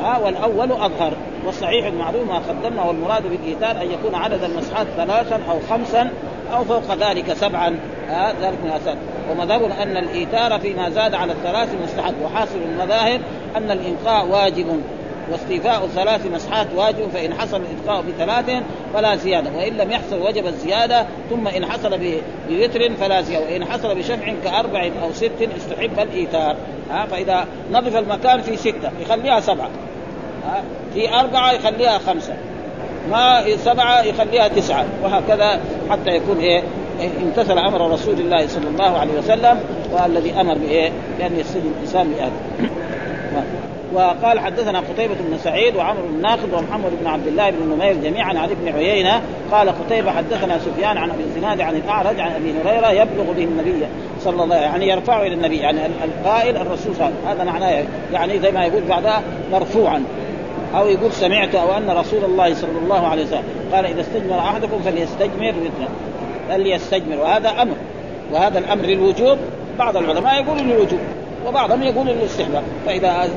[0.00, 1.12] ها والأول أظهر.
[1.46, 6.10] والصحيح المعلوم ما قدمنا والمراد بالإيثار أن يكون عدد المسحات ثلاثا أو خمسا
[6.52, 7.78] أو فوق ذلك سبعا.
[8.10, 8.96] آه ذلك من الاساس
[9.30, 12.14] ومذهب أن الإيثار فيما زاد على الثلاث مستحب.
[12.24, 13.20] وحاصل المذاهب
[13.56, 14.80] أن الانقاء واجب.
[15.32, 18.62] واستيفاء ثلاث مسحات واجب فإن حصل الاتقاء بثلاث
[18.94, 19.50] فلا زيادة.
[19.56, 21.98] وإن لم يحصل وجب الزيادة ثم إن حصل
[22.48, 23.44] بوتر فلا زيادة.
[23.44, 26.56] وإن حصل بشفع كأربع أو ست استحب الإيثار.
[26.90, 29.66] ها فإذا نظف المكان في ستة يخليها سبعة.
[29.66, 29.89] ها
[30.94, 32.34] في أربعة يخليها خمسة.
[33.10, 34.84] ما سبعة يخليها تسعة.
[35.04, 36.62] وهكذا حتى يكون إيه؟
[37.22, 39.60] امتثل أمر رسول الله صلى الله عليه وسلم
[39.92, 42.32] والذي أمر بإيه؟ بأن يستجيب الإنسان بهذا.
[43.94, 48.28] وقال حدثنا قتيبة بن سعيد وعمر بن ناقد ومحمد بن عبد الله بن نمير جميعا
[48.28, 49.22] عن ابن عيينة.
[49.52, 53.86] قال قتيبة حدثنا سفيان عن أبي الزناد عن الأعرج عن أبي هريرة يبلغ به النبي
[54.20, 57.40] صلى الله عليه يعني يرفعه إلى النبي يعني القائل الرسول صلى الله عليه وسلم.
[57.40, 59.22] هذا معناه يعني زي ما يقول بعدها
[59.52, 60.04] مرفوعا.
[60.74, 64.78] أو يقول سمعت أو أن رسول الله صلى الله عليه وسلم قال إذا استجمر أحدكم
[64.84, 65.88] فليستجمر مثله.
[66.48, 67.18] فليستجمر.
[67.20, 67.74] وهذا أمر.
[68.32, 69.38] وهذا الأمر للوجوب.
[69.78, 71.00] بعض العلماء يقولوا للوجوب.
[71.46, 73.30] وبعضهم يقول للاستحباب فإذا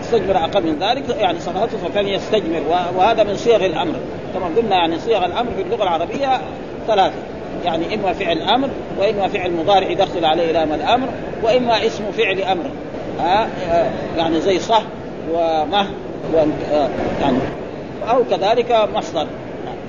[0.00, 2.62] استجمر أقل من ذلك يعني صلاته فليستجمر.
[2.96, 3.94] وهذا من صيغ الأمر.
[4.34, 6.40] كما قلنا يعني صيغ الأمر في اللغة العربية
[6.86, 7.14] ثلاثة.
[7.64, 8.68] يعني إما فعل أمر
[8.98, 11.08] وإما فعل مضارع يدخل عليه لام الأمر
[11.42, 12.64] وإما اسم فعل أمر.
[13.20, 13.48] ها؟
[14.16, 14.82] يعني زي صه
[15.32, 15.86] ومه
[17.20, 17.38] يعني
[18.10, 19.26] أو كذلك مصدر.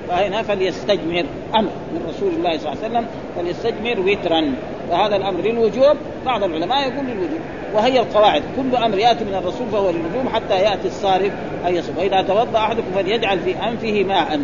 [0.08, 4.52] فهنا فليستجمر أمر من رسول الله صلى الله عليه وسلم فليستجمر وترا.
[4.90, 5.96] فهذا الأمر للوجوب.
[6.26, 7.40] بعض العلماء يقول للوجوب
[7.74, 8.42] وهي القواعد.
[8.56, 11.32] كل أمر يأتي من الرسول فهو للوجوب حتى يأتي الصارف
[11.68, 14.40] أن يصب واذا توضأ أحدكم فليجعل في أنفه ماء.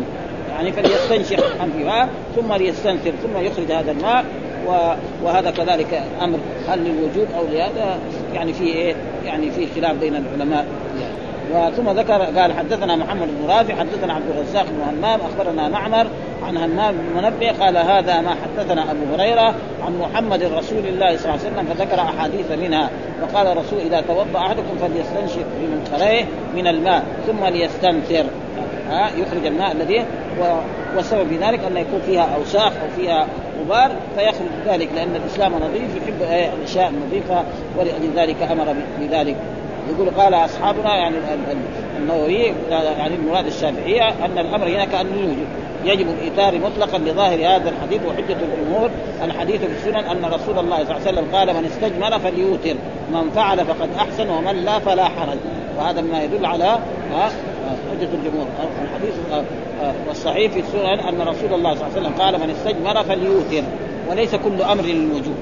[0.51, 4.25] يعني فليستنشق أنفه ماء ثم ليستنثر ثم يخرج هذا الماء.
[5.23, 7.97] وهذا كذلك أمر هل للوجوب أو لهذا؟
[8.33, 8.95] يعني في إيه؟
[9.25, 10.65] يعني في خلاف بين العلماء.
[11.75, 16.07] ثم ذكر قال حدثنا محمد بن رافع حدثنا عبد الرزاق بن همام أخبرنا معمر
[16.43, 19.55] عن همام بن منبه قال هذا ما حدثنا أبو هريرة
[19.85, 22.89] عن محمد رسول الله صلى الله عليه وسلم فذكر أحاديث منها.
[23.21, 28.25] وقال الرسول إذا توضأ أحدكم فليستنشق بمنخريه من الماء ثم ليستنثر.
[28.89, 30.05] ها يخرج الماء الذي
[30.95, 33.27] والسبب في ذلك أن يكون فيها أوساخ أو فيها
[33.59, 36.21] غبار فيخرج ذلك لأن الإسلام نظيف يحب
[36.57, 37.43] الأشياء النظيفة
[37.79, 39.35] ولذلك أمر بذلك.
[39.89, 41.15] يقول قال أصحابنا يعني
[41.97, 45.47] النووي يعني المراد الشافعية أن الأمر هنا كانه يوجد
[45.85, 48.89] يجب الإيثار مطلقا لظاهر هذا الحديث وحجة الجمهور
[49.23, 52.75] الحديث في السنن أن رسول الله صلى الله عليه وسلم قال من استجمل فليوتر
[53.11, 55.37] من فعل فقد أحسن ومن لا فلا حرج.
[55.77, 56.79] وهذا ما يدل على
[57.91, 58.47] حجة الجمهور.
[58.83, 59.13] الحديث
[60.07, 63.67] والصحيح في السنن أن رسول الله صلى الله عليه وسلم قال من استجمل فليوتر.
[64.09, 65.35] وليس كل أمر للوجوب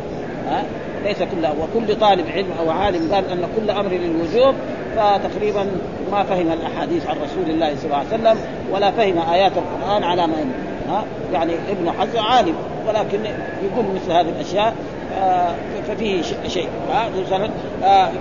[1.04, 4.56] ليس كل وكل طالب علم أو عالم قال أن كل أمر للوجوب
[4.96, 5.66] فتقريبا
[6.12, 8.38] ما فهم الأحاديث عن رسول الله صلى الله عليه وسلم
[8.72, 10.46] ولا فهم آيات القرآن على ما
[10.90, 12.56] ها؟ يعني ابن حزم عالم
[12.88, 13.20] ولكن
[13.64, 14.74] يقول مثل هذه الأشياء
[15.88, 16.68] ففيه شيء.
[17.22, 17.50] مثلا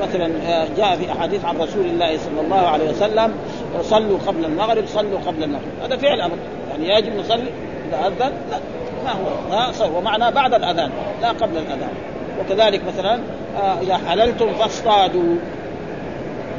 [0.03, 0.31] مثلا
[0.77, 3.35] جاء في أحاديث عن رسول الله صلى الله عليه وسلم
[3.83, 5.69] صلوا قبل المغرب صلوا قبل المغرب.
[5.83, 6.37] هذا فعل أمر.
[6.71, 7.51] يعني يجب نصلي
[7.89, 8.59] إذا أذن لا
[9.05, 10.91] ما هو ها؟ ومعناه بعد الأذان
[11.23, 12.12] لا قبل الأذان.
[12.41, 13.21] وكذلك مثلا
[13.57, 15.37] آه إذا حللتم فاصطادوا.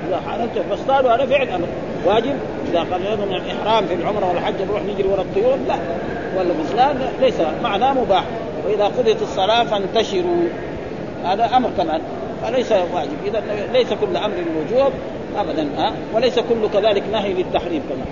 [0.08, 1.68] إذا حللتم فاصطادوا هذا فعل أمر
[2.06, 2.36] واجب.
[2.70, 5.76] إذا قررنا من الاحرام في العمرة والحج نروح نجري وراء الطيور لا.
[6.38, 7.36] ولا الاسلام ليس.
[7.64, 8.24] معناه مباح.
[8.66, 10.48] وإذا قضيت الصلاة فانتشروا.
[11.26, 12.02] هذا أمر كمان.
[12.44, 13.18] فليس واجب.
[13.26, 14.94] إذا ليس كل أمر الوجوب
[15.38, 15.94] ابدا ها.
[16.14, 18.08] وليس كل كذلك نهي للتحريم كمان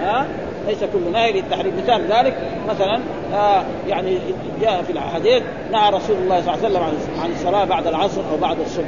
[0.00, 0.26] ها؟
[0.68, 1.72] ليس كل نهي للتحريم.
[1.84, 2.34] مثال ذلك
[2.68, 3.00] مثلا
[3.34, 4.18] آه يعني
[4.60, 6.82] جاء في الحديث نهى رسول الله صلى الله عليه وسلم
[7.22, 8.86] عن الصلاة بعد العصر أو بعد الصبح.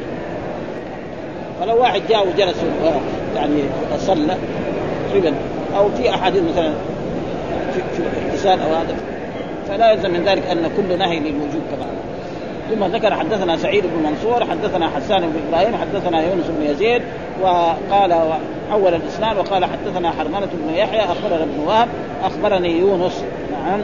[1.60, 2.56] فلو واحد جاء وجلس
[3.36, 3.62] يعني
[3.98, 4.36] صلى
[5.10, 5.34] تقريبا
[5.76, 6.72] أو في أحاديث مثلا
[7.72, 8.96] في, الاغتسال أو هذا
[9.68, 11.88] فلا يلزم من ذلك أن كل نهي للوجوب كمان
[12.70, 17.02] ثم ذكر حدثنا سعيد بن منصور حدثنا حسان بن إبراهيم حدثنا يونس بن يزيد
[17.42, 18.32] وقال
[18.70, 21.88] حول الإسناد وقال حدثنا حرمانة بن يحيى أخبرنا ابن وهب
[22.24, 23.80] أخبرني يونس نعم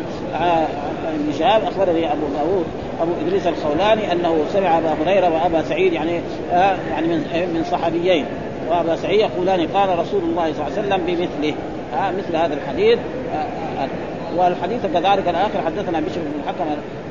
[1.15, 2.65] ابن شهاب أخبرني أبو داوود
[3.01, 6.21] أبو إدريس الخولاني أنه سمع أبا هريرة وأبا سعيد يعني
[6.53, 7.19] آه يعني من
[7.55, 8.25] من صحابيين
[8.71, 11.55] وأبا سعيد يقولان قال رسول الله صلى الله عليه وسلم بمثله
[11.95, 12.99] آه مثل هذا الحديث
[13.35, 13.89] آه آه
[14.37, 16.65] والحديث كذلك الآخر حدثنا بشر بن الحكم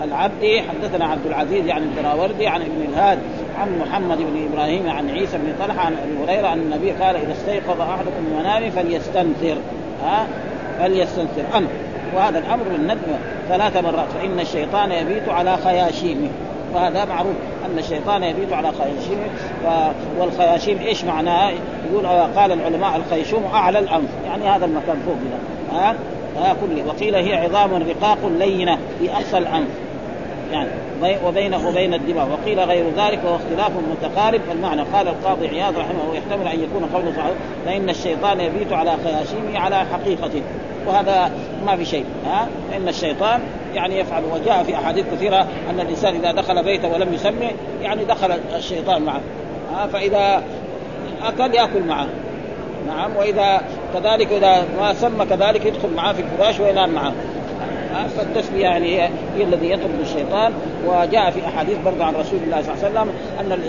[0.03, 3.19] العبدي حدثنا عبد العزيز يعني الدراوردي عن ابن الهاد
[3.59, 7.31] عن محمد بن إبراهيم عن عيسى بن طلحة عن أبي هريرة أن النبي قال إذا
[7.31, 9.57] استيقظ أحدكم من منامه فليستنثر.
[10.03, 10.27] ها؟
[10.79, 11.57] فليستنثر.
[11.57, 11.67] أمر
[12.15, 13.17] وهذا الأمر بالندم
[13.49, 14.07] ثلاث مرات.
[14.09, 16.29] فإن الشيطان يبيت على خياشيمه.
[16.73, 17.35] وهذا معروف.
[17.65, 19.27] أن الشيطان يبيت على خياشيمه.
[20.19, 21.51] والخياشيم إيش معناه؟
[21.91, 24.09] يقول قال العلماء الخيشوم أعلى الأنف.
[24.25, 25.17] يعني هذا المكان فوق
[25.79, 25.95] ها؟
[26.37, 29.67] ها كله وقيل هي عظام رقاق لينة في أقصى الانف
[30.51, 30.69] يعني
[31.25, 34.41] وبينه وبين الدماغ وقيل غير ذلك وهو اختلاف متقارب.
[34.49, 37.33] فالمعنى قال القاضي عياض رحمه الله يحتمل أن يكون قوله صحيح
[37.65, 40.41] فإن الشيطان يبيت على خياشيمه على حقيقته
[40.87, 41.31] وهذا
[41.65, 43.41] ما في شيء ها؟ ان الشيطان
[43.73, 44.23] يعني يفعل.
[44.33, 49.21] وجاء في أحاديث كثيرة أن الإنسان إذا دخل بيته ولم يسمي يعني دخل الشيطان معه
[49.75, 50.43] ها؟ فإذا
[51.23, 52.07] أكل يأكل معه.
[52.87, 53.15] نعم.
[53.15, 53.61] وإذا
[53.99, 57.13] كذلك إذا ما سمى كذلك يدخل معاه في الفراش وينام معه.
[58.17, 59.09] فالتسمية يعني هي,
[59.43, 60.53] الذي يطرد الشيطان.
[60.87, 63.59] وجاء في أحاديث برضه عن رسول الله صلى الله عليه وسلم أن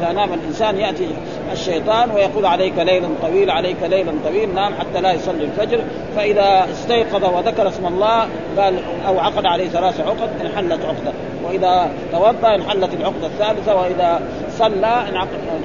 [0.00, 1.08] إذا نام الإنسان يأتي
[1.52, 5.80] الشيطان ويقول عليك ليلا طويل عليك ليلا طويل نام حتى لا يصلي الفجر.
[6.16, 8.74] فإذا استيقظ وذكر اسم الله قال
[9.08, 11.12] أو عقد عليه ثلاث عقد انحلت عقدة.
[11.44, 13.76] وإذا توضأ انحلت العقدة الثالثة.
[13.76, 14.20] وإذا
[14.58, 14.86] صلى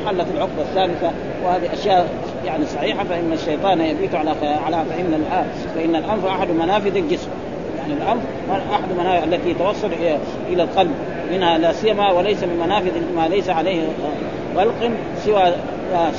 [0.02, 1.12] انحلت العقدة الثالثة.
[1.46, 2.08] وهذه أشياء
[2.46, 4.30] يعني صحيحة فإن الشيطان يبيت على
[4.66, 5.24] على فإن
[5.76, 7.30] فإن الأنف أحد منافذ الجسم.
[7.78, 8.22] يعني الأنف
[8.72, 9.90] أحد المنافذ التي توصل
[10.50, 10.92] إلى القلب
[11.32, 13.82] منها لا سيما وليس من منافذ ما ليس عليه
[14.56, 14.92] غلق
[15.26, 15.54] سوى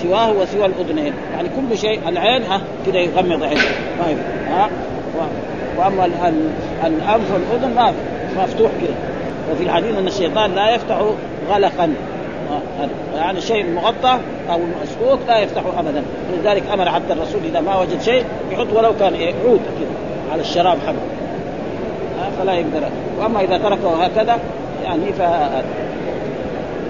[0.02, 3.62] سواه وسوى الاذنين يعني كل شيء العين ها كذا يغمض عينه.
[4.04, 4.18] طيب
[4.50, 4.70] ها
[5.78, 6.06] وأما
[6.86, 7.92] الأنف والأذن ما
[8.42, 8.94] مفتوح كذا
[9.52, 11.02] وفي الحديث إن الشيطان لا يفتح
[11.50, 11.94] غلقا.
[13.16, 14.18] يعني الشيء المغطى
[14.50, 16.02] أو المسكوك لا يفتحه ابدا.
[16.32, 19.90] ولذلك أمر حتى الرسول إذا ما وجد شيء يحط ولو كان إيه عود كده
[20.32, 20.94] على الشراب حقه
[22.38, 22.82] فلا يقدر.
[23.18, 24.38] وأما إذا تركه هكذا
[24.84, 25.22] يعني ف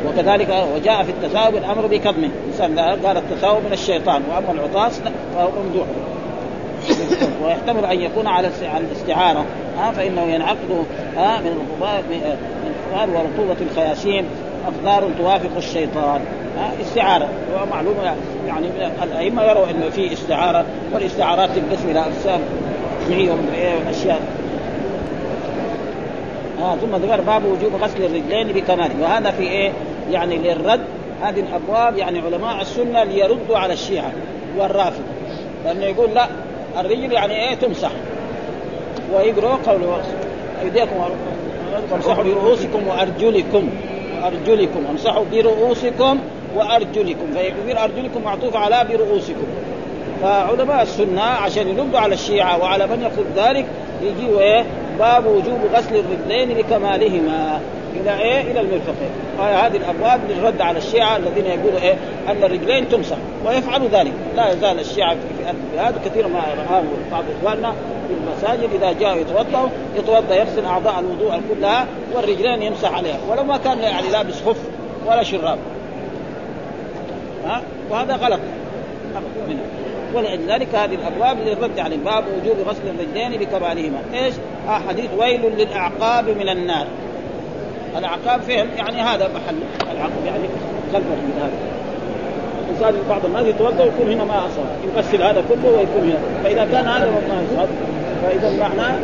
[0.09, 2.30] وكذلك وجاء في التثاؤب الأمر بكظمه.
[2.45, 5.01] الانسان قال التثاؤب من الشيطان وأما العطاس
[5.35, 5.87] فهو ممدوح.
[7.45, 9.45] ويحتمل أن يكون على الاستعارة.
[9.78, 10.85] ها فإنه ينعقد
[11.16, 12.37] ها من الغبار من
[12.93, 14.24] الغبار ورطوبة الخياشيم.
[14.67, 16.21] أقدار توافق الشيطان.
[16.83, 17.29] استعارة.
[17.55, 17.95] ومعلوم
[18.47, 18.67] يعني
[19.03, 22.41] الأئمة يروا إنه في استعارة والاستعارات تنقسم إلى أقسام
[23.11, 23.31] علميه
[23.87, 24.21] واشياء
[26.63, 29.73] آه ثم ذكر باب وجوب غسل الرجلين بكمال وهذا في إيه؟
[30.11, 30.81] يعني للرد.
[31.23, 34.13] هذه الأبواب يعني علماء السنة ليردوا على الشيعة
[34.59, 35.05] والرافضه
[35.65, 36.27] لأنه يقول لا
[36.81, 37.91] الرجل يعني إيه؟ تمسح.
[39.15, 40.03] ويقرأ قوله
[40.63, 40.97] أيديكم
[41.93, 43.69] وامسحوا برؤوسكم وأرجلكم.
[44.23, 46.18] وارجلكم أمسحوا برؤوسكم
[46.57, 47.27] وأرجلكم.
[47.35, 49.47] فيكون أرجلكم معطوف على برؤوسكم.
[50.23, 53.66] فعلماء السنة عشان يردوا على الشيعة وعلى من يقول ذلك
[54.41, 54.64] إيه
[54.99, 57.61] باب وجوب غسل الرجلين لكمالهما.
[58.01, 61.95] إلى إيه؟ إلى المرفقين، هذه الأبواب للرد على الشيعة الذين يقولوا إيه؟
[62.28, 63.16] أن الرجلين تمسح
[63.47, 66.82] ويفعلوا ذلك، لا يزال الشيعة في البلاد كثير ما رآه
[67.12, 67.72] بعض إخواننا
[68.09, 73.57] في المساجد إذا جاءوا يتوضا يتوضأ يغسل أعضاء الوضوء كلها والرجلين يمسح عليها، ولو ما
[73.57, 74.59] كان يعني لابس خف
[75.07, 75.59] ولا شراب.
[77.45, 78.40] ها؟ وهذا غلط
[79.49, 79.61] منه.
[80.14, 84.34] ولذلك هذه الأبواب للرد يعني باب وجوب غسل الرجلين بكمالهما، إيش؟
[84.68, 86.86] آه حديث ويل للأعقاب من النار.
[87.99, 89.57] الاعقاب فهم يعني هذا محل
[89.93, 90.45] العقب يعني
[90.93, 91.53] خلف من هذا.
[92.68, 96.86] الإنسان بعض الناس يتوضا ويكون هنا ما أصاب، يغسل هذا كله ويكون هنا، فإذا كان
[96.86, 97.68] هذا ما يصاب
[98.22, 98.95] فإذا معناه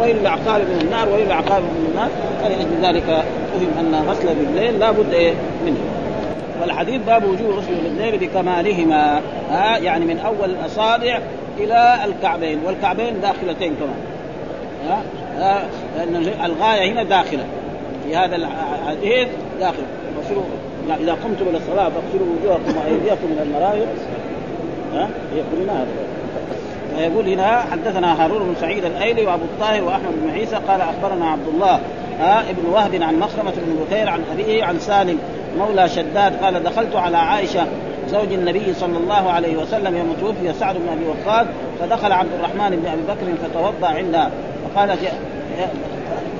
[0.00, 2.08] ويل الاعقاب من النار ويل الاعقاب من النار
[2.42, 5.32] فلأجل ذلك فهم أن غسل الرجلين لابد إيه
[5.66, 5.80] منه.
[6.60, 9.20] والحديث باب وجوب غسل الرجلين بكمالهما
[9.50, 11.20] ها يعني من أول الأصابع
[11.58, 13.98] إلى الكعبين والكعبين داخلتين كمان
[15.38, 15.64] ها
[15.96, 17.44] لأن الغاية هنا داخلة
[18.08, 19.28] في هذا الحديث
[19.60, 19.82] داخل.
[20.16, 20.42] فاغسلوا
[21.00, 23.88] إذا قمتم إلى الصلاة فاغسلوا وجوهكم وأيديكم من المرافق
[24.94, 25.86] ها؟ يقول هذا.
[26.96, 31.48] فيقول هنا حدثنا هارون بن سعيد الأيلي وأبو الطاهر وأحمد بن عيسى قال أخبرنا عبد
[31.54, 31.80] الله
[32.20, 35.18] ها ابن وهب عن مخرمة بن بكير عن أبيه عن سالم
[35.58, 37.66] مولى شداد قال دخلت على عائشة
[38.10, 41.46] زوج النبي صلى الله عليه وسلم يوم توفي سعد بن أبي وقاص
[41.80, 44.30] فدخل عبد الرحمن بن أبي بكر فتوضأ عندها.
[44.74, 44.98] فقالت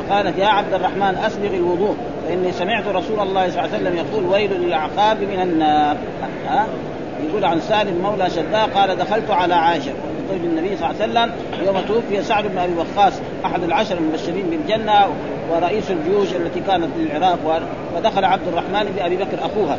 [0.08, 1.96] يا فقالت يا عبد الرحمن أسبغ الوضوء
[2.26, 5.96] فإني سمعت رسول الله صلى الله عليه وسلم يقول ويل للعقاب من النار.
[6.48, 6.66] ها؟
[7.28, 9.92] يقول عن سالم مولى شداد قال دخلت على عائشة.
[10.30, 11.32] زوج النبي صلى الله عليه وسلم
[11.66, 13.12] يوم توفي سعد بن أبي وقاص
[13.44, 15.06] أحد العشر المبشرين بالجنة
[15.50, 17.62] ورئيس الجيوش التي كانت في العراق
[17.94, 19.78] فدخل عبد الرحمن بن ابي بكر أخوها.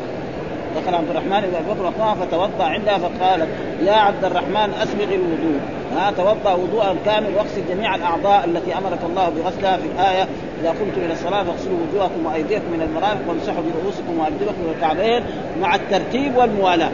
[0.75, 3.47] دخل عبد الرحمن بن ابي بكر أخوها فتوضأ عندها فقالت
[3.85, 5.59] يا عبد الرحمن أسبغ الوضوء.
[5.95, 10.27] ها توضأ وضوءا كامل واغسل جميع الأعضاء التي أمرك الله بغسلها في الآية.
[10.61, 15.23] إذا قمتم إلى الصلاة فاغسلوا وجوهكم وأيديكم من المرافق وامسحوا برؤوسكم وأرجلكم والكعبين
[15.61, 16.89] مع الترتيب والموالاة.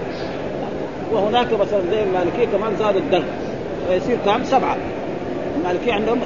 [1.12, 3.24] وهناك مثلا زي المالكية كمان زاد الدرج
[3.90, 4.78] فيصير كم؟ سبعة.
[5.58, 6.20] المالكية عندهم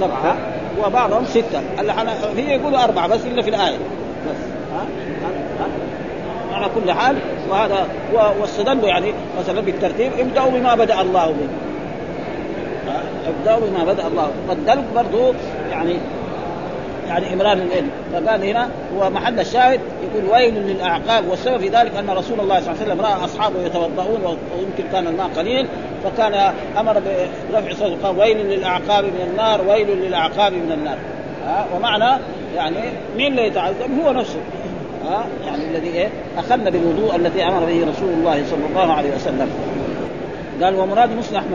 [0.00, 0.36] سبعة
[0.84, 1.60] وبعضهم ستة.
[2.36, 3.76] هي يقولوا أربعة بس الا في الآية.
[4.26, 4.36] بس
[4.74, 4.86] ها؟
[5.60, 7.16] ها على كل حال
[7.50, 7.88] وهذا
[8.40, 11.48] واستدلوا يعني مثلا بالترتيب ابدأوا بما بدأ الله به.
[13.28, 14.30] ابداوا بما بدأ الله.
[14.48, 15.34] والدلق برضه
[15.70, 15.96] يعني
[17.08, 22.10] يعني امران العلم فقال هنا هو محل الشاهد يقول ويل للأعقاب والسبب في ذلك أن
[22.10, 25.66] رسول الله صلى الله عليه وسلم رأى أصحابه يتوضؤون ويمكن كان الماء قليل
[26.04, 27.02] فكان أمر
[27.52, 30.98] برفع صوت قال ويل للأعقاب من النار ويل للأعقاب من النار.
[31.46, 32.22] ها؟ ومعنى
[32.56, 32.76] يعني
[33.16, 34.40] مين اللي يتعذب هو نفسه.
[35.08, 36.08] ها؟ يعني الذي إيه؟
[36.38, 39.50] أخذنا بالوضوء الذي أمر به رسول الله صلى الله عليه وسلم.
[40.62, 41.10] قال ومراد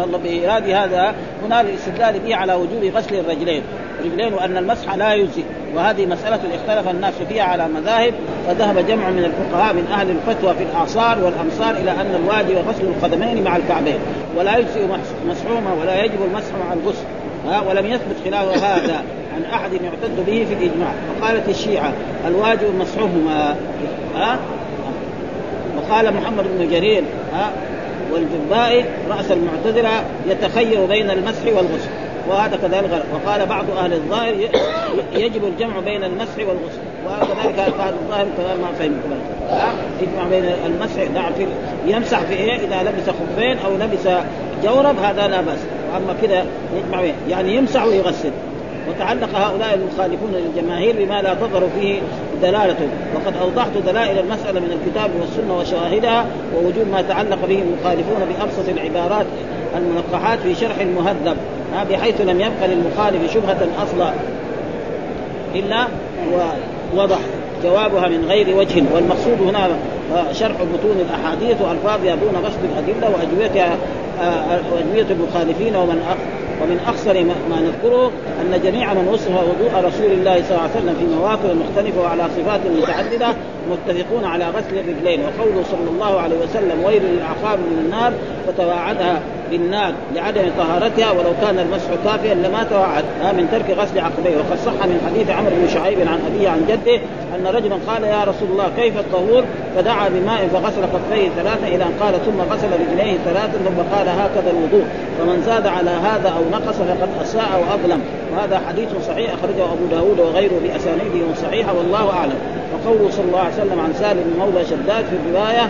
[0.05, 3.63] الله بإيراد هذا هنا الاستدلال به على وجوب غسل الرجلين.
[4.05, 5.43] رجلين وأن المسح لا يجزي
[5.75, 8.13] وهذه مسألة اختلف الناس فيها على مذاهب
[8.47, 13.43] فذهب جمع من الفقهاء من أهل الفتوى في الأعصار والأمصار إلى أن الواجب غسل القدمين
[13.43, 13.99] مع الكعبين.
[14.37, 14.85] ولا يجزئ
[15.27, 17.05] مسحهما ولا يجب المسح مع الغسل.
[17.47, 19.03] ها ولم يثبت خلاف هذا
[19.35, 20.91] عن أحد يعتد به في الإجماع.
[21.19, 21.93] فقالت الشيعة
[22.27, 23.55] الواجب مسحهما.
[24.15, 24.39] ها؟
[25.77, 27.51] وقال محمد بن جرير ها؟
[28.13, 31.89] والجبائي رأس المعتزلة يتخير بين المسح والغسل
[32.29, 34.33] وهذا كذلك وقال بعض أهل الظاهر
[35.13, 38.95] يجب الجمع بين المسح والغسل وكذلك أهل الظاهر كذلك ما فهم
[40.01, 41.45] يجمع بين المسح نعم في
[41.87, 44.23] يمسح في إيه؟ إذا لبس خفين أو لبس
[44.63, 45.59] جورب هذا لا بأس.
[45.93, 46.45] وأما كذا
[46.75, 48.31] يجمع بين يعني يمسح ويغسل.
[48.89, 51.99] وتعلق هؤلاء المخالفون للجماهير بما لا تظهر فيه
[52.41, 56.25] دلالته وقد أوضحت دلائل المسألة من الكتاب والسنة وشواهدها
[56.55, 59.25] ووجود ما تعلق به المخالفون بأبسط العبارات
[59.77, 61.37] المنقحات في شرح المهذب
[61.89, 64.13] بحيث لم يبق للمخالف شبهة أصلا.
[65.55, 65.87] إلا
[66.95, 67.19] ووضح
[67.63, 68.83] جوابها من غير وجه.
[68.93, 69.69] والمقصود هنا
[70.31, 73.77] شرح متون الأحاديث وألفاظها دون غسل الأدلة وأجوبتها
[74.71, 76.01] واجوبه المخالفين ومن
[76.63, 80.95] ومن أخسر ما نذكره أن جميع من وصف وضوء رسول الله صلى الله عليه وسلم
[80.99, 83.27] في مواطن مختلفة وعلى صفات متعددة
[83.71, 88.13] متفقون على غسل الرجلين وقوله صلى الله عليه وسلم ويل للعقاب من النار
[88.47, 89.19] فتواعدها
[89.51, 93.03] بالنار لعدم طهارتها ولو كان المسح كافيا لما توعد.
[93.37, 94.37] من ترك غسل عقبيه.
[94.37, 96.99] وقد صح من حديث عمرو بن شعيب عن أبيه عن جده
[97.35, 99.43] أن رجلا قال يا رسول الله كيف الطهور؟
[99.75, 104.51] فدعا بماء فغسل كفيه ثلاثا إلى أن قال ثم غسل رجليه ثلاثا ثم قال هكذا
[104.51, 104.85] الوضوء.
[105.19, 108.01] فمن زاد على هذا أو نقص فقد أساء وأظلم.
[108.33, 112.60] وهذا حديث صحيح أخرجه أبو داود وغيره بأسانيده صحيحة والله أعلم.
[112.85, 115.69] وقوله صلى الله عليه وسلم عن سالم مولى شداد في الرواية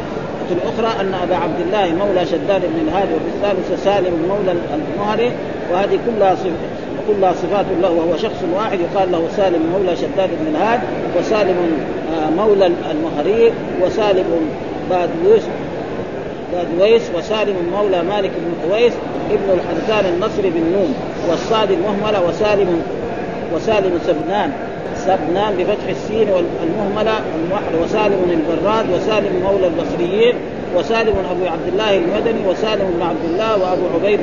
[0.51, 5.31] الأخرى أن أبا عبد الله مولى شداد بن الهادي وفي الثالثة سالم مولى المهري
[5.71, 6.51] وهذه كلها صفة
[7.07, 10.79] كلها صفات له وهو شخص واحد يقال له سالم مولى شداد بن الهاد
[11.19, 11.57] وسالم
[12.13, 13.51] آه، مولى المهري
[13.81, 14.25] وسالم
[14.89, 15.43] بادويس
[16.53, 18.93] بادويس وسالم مولى مالك بن قويس
[19.31, 20.93] ابن الحدثان النصر بن نون
[21.29, 22.81] والصاد المهملة وسالم
[23.55, 24.51] وسالم سبنان.
[25.05, 27.19] سبنان بفتح السين والمهملة
[27.83, 30.35] وسالم البراد وسالم مولى البصريين
[30.75, 34.19] وسالم ابو عبد الله المدني وسالم بن عبد الله وأبو عبيد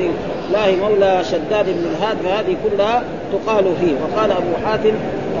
[0.47, 3.03] الله مولى شداد بن الهاد فهذه كلها
[3.33, 3.93] تقال فيه.
[3.93, 4.93] وقال أبو حاتم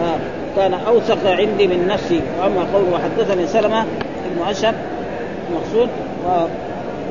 [0.03, 0.17] آه
[0.55, 2.21] كان أوثق عندي من نفسي.
[2.41, 3.85] وأما قوله وحدثني سلمة
[4.35, 4.75] بن أشهب
[5.49, 5.89] المقصود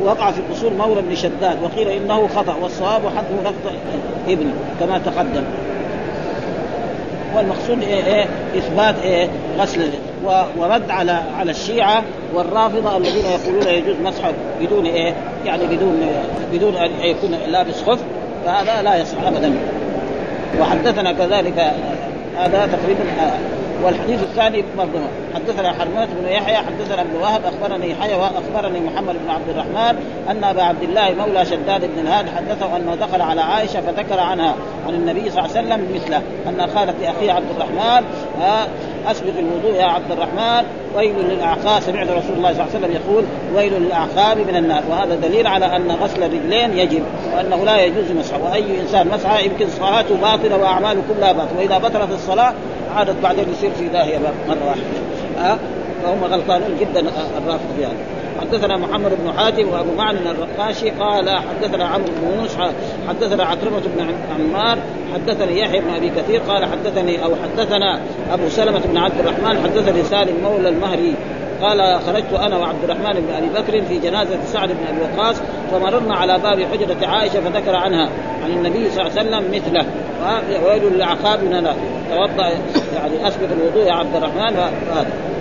[0.05, 3.77] وقع في اصول مولى بن شداد وقيل إنه خطأ والصواب حده لفظ
[4.29, 5.45] ابني كما تقدم.
[7.37, 8.27] والمقصود إيه؟ إيه؟
[8.57, 9.91] إثبات إيه؟ غسل
[10.59, 12.03] ورد على على الشيعة
[12.35, 15.15] والرافضة الذين يقولون يجوز مسح بدون إيه؟
[15.47, 16.07] يعني بدون
[16.53, 18.01] بدون أن يكون لابس خف
[18.45, 19.55] فهذا لا يصح أبدا.
[20.61, 21.73] وحدثنا كذلك
[22.37, 23.05] هذا تقريبا
[23.85, 25.01] والحديث الثاني برضه
[25.35, 30.45] حدثنا حرمات بن يحيى حدثنا ابن وهب أخبرني يحيى وأخبرني محمد بن عبد الرحمن أن
[30.45, 34.55] أبا عبد الله مولى شداد بن الهاد حدثه أنه دخل على عائشة فذكر عنها
[34.87, 38.05] عن النبي صلى الله عليه وسلم مثله أن قالت لاخيه عبد الرحمن
[39.11, 40.65] أسبق الوضوء يا عبد الرحمن
[40.97, 43.25] ويل للأعقاب سمعت رسول الله صلى الله عليه وسلم يقول
[43.57, 44.83] ويل للأعقاب من النار.
[44.91, 47.03] وهذا دليل على أن غسل الرجلين يجب
[47.37, 48.43] وأنه لا يجوز مسحه.
[48.43, 51.59] وأي إنسان مسحه يمكن صلاته باطلة وأعماله كلها باطلة.
[51.59, 52.53] وإذا بطلت الصلاة
[52.97, 54.83] عادت بعدين يصير في داهية مرة واحدة.
[55.39, 55.59] ها
[56.03, 57.01] فهم غلطانون جدا
[57.39, 57.99] الرافض يعني
[58.41, 62.59] حدثنا محمد بن حاتم وأبو معن الرقاشي قال حدثنا عمرو بن يونس
[63.09, 64.79] حدثنا عكرمه بن عمار
[65.15, 68.01] حدثني يحيى بن أبي كثير قال حدثني أو حدثنا
[68.33, 71.15] أبو سلمة بن عبد الرحمن حدثني سالم مولى المهري.
[71.63, 75.37] قال خرجت أنا وعبد الرحمن بن أبي بكر في جنازة سعد بن أبي وقاص
[75.73, 78.09] فمررنا على باب حجرة عائشة فذكر عنها
[78.45, 79.87] عن النبي صلى الله عليه وسلم مثله.
[80.67, 81.69] ويل للعقاب من
[82.11, 82.49] توضأ
[82.95, 84.57] يعني أسبق الوضوء يا عبد الرحمن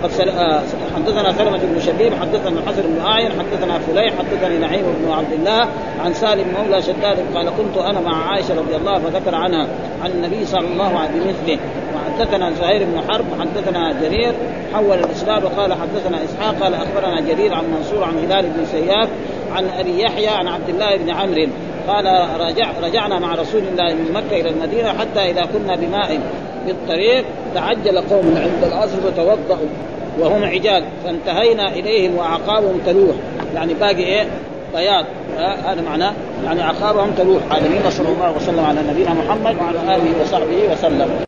[0.03, 0.61] قد آه،
[0.95, 5.67] حدثنا سلمة بن شبيب حدثنا الحسن بن أعين حدثنا فليح حدثني نعيم بن عبد الله
[6.05, 9.67] عن سالم مولى شداد قال كنت أنا مع عائشة رضي الله فذكر عنها
[10.03, 11.59] عن النبي صلى الله عليه وسلم بمثله.
[11.95, 14.33] وحدثنا زهير بن حرب حدثنا جرير
[14.73, 19.09] حول الإسناد وقال حدثنا إسحاق قال أخبرنا جرير عن منصور عن هلال بن سياف
[19.55, 21.47] عن أبي يحيى عن عبد الله بن عمرو.
[21.87, 22.05] قال
[22.39, 26.19] رجع رجعنا مع رسول الله من مكة إلى المدينة حتى إذا كنا بماء
[26.65, 27.25] في الطريق
[27.55, 29.67] تعجل قوم عند العصر فتوضأوا
[30.19, 30.83] وهم عجال.
[31.05, 33.15] فانتهينا إليهم وأعقابهم تلوح.
[33.55, 34.27] يعني باقي إيه؟
[34.75, 35.05] بياض.
[35.37, 36.13] هذا معناه.
[36.45, 37.41] يعني عقابهم تلوح.
[37.51, 41.26] عالمين صلى الله وسلم على نبينا محمد وعلى آله وصحبه وسلم.